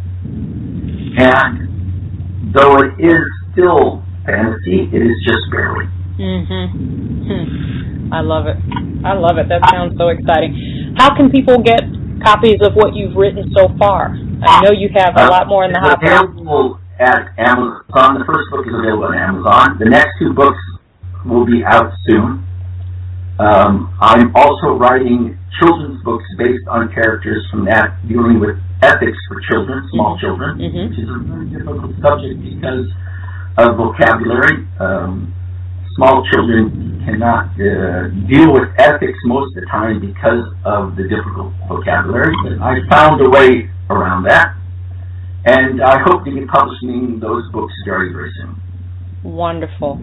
And 1.19 2.55
though 2.55 2.77
it 2.79 2.95
is 2.99 3.23
still 3.53 4.03
fantasy, 4.27 4.89
it 4.93 5.03
is 5.03 5.17
just 5.25 5.45
barely. 5.51 5.87
Mm-hmm. 6.19 6.67
Hmm. 7.27 8.13
I 8.13 8.21
love 8.21 8.47
it. 8.47 8.57
I 9.05 9.15
love 9.15 9.39
it. 9.39 9.49
That 9.49 9.67
sounds 9.71 9.99
so 9.99 10.09
exciting. 10.09 10.95
How 10.97 11.17
can 11.17 11.31
people 11.31 11.59
get 11.59 11.83
copies 12.23 12.61
of 12.63 12.75
what 12.75 12.95
you've 12.95 13.17
written 13.17 13.51
so 13.57 13.69
far? 13.79 14.15
I 14.43 14.63
know 14.63 14.73
you 14.73 14.89
have 14.95 15.15
a 15.17 15.27
lot 15.27 15.49
more 15.49 15.65
in 15.65 15.73
the 15.73 15.81
hopper. 15.81 16.07
available 16.07 16.79
at 16.99 17.33
Amazon. 17.39 18.19
The 18.19 18.25
first 18.27 18.51
book 18.51 18.67
is 18.67 18.75
available 18.75 19.11
on 19.11 19.19
Amazon. 19.19 19.79
The 19.79 19.91
next 19.91 20.15
two 20.19 20.33
books 20.33 20.61
will 21.25 21.45
be 21.45 21.65
out 21.65 21.91
soon. 22.07 22.47
Um, 23.39 23.93
I'm 24.01 24.35
also 24.37 24.79
writing 24.79 25.37
children's 25.61 26.03
books 26.03 26.25
based 26.39 26.67
on 26.69 26.93
characters 26.93 27.47
from 27.51 27.65
that, 27.67 27.97
dealing 28.09 28.41
with 28.41 28.57
ethics 28.83 29.19
for 29.29 29.41
children, 29.51 29.89
small 29.93 30.19
children, 30.19 30.59
Mhm. 30.59 30.89
which 30.91 30.99
is 30.99 31.09
a 31.09 31.19
very 31.19 31.47
difficult 31.47 31.93
subject 32.01 32.43
because 32.43 32.87
of 33.59 33.77
vocabulary. 33.77 34.67
Um, 34.81 35.33
small 35.97 36.25
children 36.33 37.03
cannot 37.05 37.51
uh, 37.61 38.09
deal 38.27 38.53
with 38.53 38.69
ethics 38.79 39.19
most 39.27 39.57
of 39.57 39.63
the 39.63 39.69
time 39.71 40.01
because 40.01 40.45
of 40.65 40.97
the 40.97 41.05
difficult 41.09 41.53
vocabulary. 41.69 42.35
But 42.43 42.61
I 42.61 42.81
found 42.91 43.21
a 43.21 43.31
way 43.31 43.71
around 43.91 44.25
that, 44.25 44.55
and 45.47 45.83
I 45.83 46.01
hope 46.01 46.25
to 46.25 46.31
be 46.35 46.45
publishing 46.47 47.21
those 47.21 47.49
books 47.53 47.75
very, 47.85 48.13
very 48.13 48.31
soon. 48.41 48.57
Wonderful. 49.25 49.99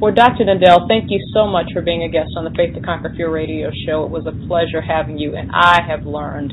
Well, 0.00 0.14
Dr. 0.14 0.44
Nadel, 0.44 0.88
thank 0.88 1.10
you 1.10 1.20
so 1.34 1.46
much 1.46 1.72
for 1.72 1.82
being 1.82 2.04
a 2.04 2.08
guest 2.08 2.30
on 2.36 2.44
the 2.44 2.52
Faith 2.56 2.74
to 2.74 2.80
Conquer 2.80 3.12
Fear 3.16 3.32
radio 3.32 3.70
show. 3.84 4.04
It 4.04 4.10
was 4.10 4.24
a 4.28 4.36
pleasure 4.46 4.80
having 4.80 5.18
you, 5.18 5.36
and 5.36 5.50
I 5.52 5.80
have 5.80 6.04
learned 6.04 6.52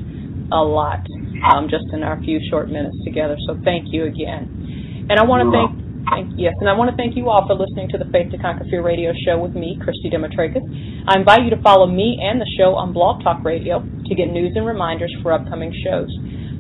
a 0.52 0.63
lot 0.63 1.04
um, 1.52 1.67
just 1.70 1.86
in 1.93 2.04
our 2.04 2.20
few 2.24 2.39
short 2.50 2.70
minutes 2.70 2.96
together. 3.04 3.36
So 3.48 3.60
thank 3.63 3.91
you 3.91 4.06
again. 4.06 5.08
And 5.10 5.20
I 5.20 5.24
want 5.24 5.48
to 5.48 5.52
thank 5.52 5.88
Thank, 6.08 6.39
yes, 6.39 6.56
and 6.63 6.72
I 6.72 6.74
want 6.74 6.88
to 6.88 6.96
thank 6.96 7.20
you 7.20 7.28
all 7.28 7.43
for 7.43 7.52
listening 7.52 7.91
to 7.91 8.00
the 8.00 8.08
Faith 8.15 8.32
to 8.32 8.39
Conquer 8.39 8.63
Fear 8.72 8.80
radio 8.80 9.12
show 9.28 9.36
with 9.36 9.52
me, 9.52 9.76
Christy 9.84 10.08
Demetrakis. 10.08 10.63
I 11.04 11.20
invite 11.20 11.43
you 11.43 11.52
to 11.52 11.60
follow 11.60 11.84
me 11.84 12.15
and 12.24 12.39
the 12.39 12.48
show 12.56 12.80
on 12.80 12.96
Blog 12.96 13.24
Talk 13.28 13.43
Radio 13.43 13.84
to 13.84 14.15
get 14.15 14.32
news 14.32 14.56
and 14.56 14.63
reminders 14.63 15.12
for 15.20 15.36
upcoming 15.36 15.76
shows. 15.84 16.08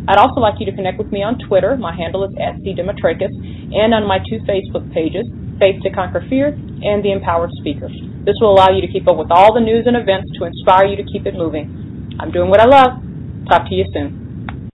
I'd 0.07 0.17
also 0.17 0.39
like 0.39 0.55
you 0.59 0.65
to 0.65 0.75
connect 0.75 0.97
with 0.97 1.11
me 1.11 1.21
on 1.21 1.37
Twitter. 1.47 1.75
My 1.75 1.93
handle 1.95 2.23
is 2.23 2.31
at 2.39 2.55
cdemetrakis, 2.63 3.31
and 3.75 3.93
on 3.93 4.07
my 4.07 4.19
two 4.23 4.39
Facebook 4.47 4.87
pages, 4.93 5.27
Faith 5.59 5.83
to 5.83 5.89
Conquer 5.91 6.23
Fear 6.29 6.55
and 6.55 7.03
The 7.03 7.11
Empowered 7.11 7.51
Speaker. 7.59 7.89
This 8.23 8.35
will 8.39 8.53
allow 8.53 8.69
you 8.69 8.79
to 8.81 8.87
keep 8.87 9.07
up 9.07 9.17
with 9.17 9.31
all 9.31 9.53
the 9.53 9.59
news 9.59 9.83
and 9.87 9.97
events 9.97 10.31
to 10.39 10.45
inspire 10.45 10.85
you 10.85 10.95
to 10.95 11.03
keep 11.03 11.25
it 11.25 11.33
moving. 11.35 12.15
I'm 12.19 12.31
doing 12.31 12.49
what 12.49 12.59
I 12.59 12.65
love. 12.65 13.03
Talk 13.49 13.67
to 13.67 13.75
you 13.75 13.85
soon. 13.93 14.26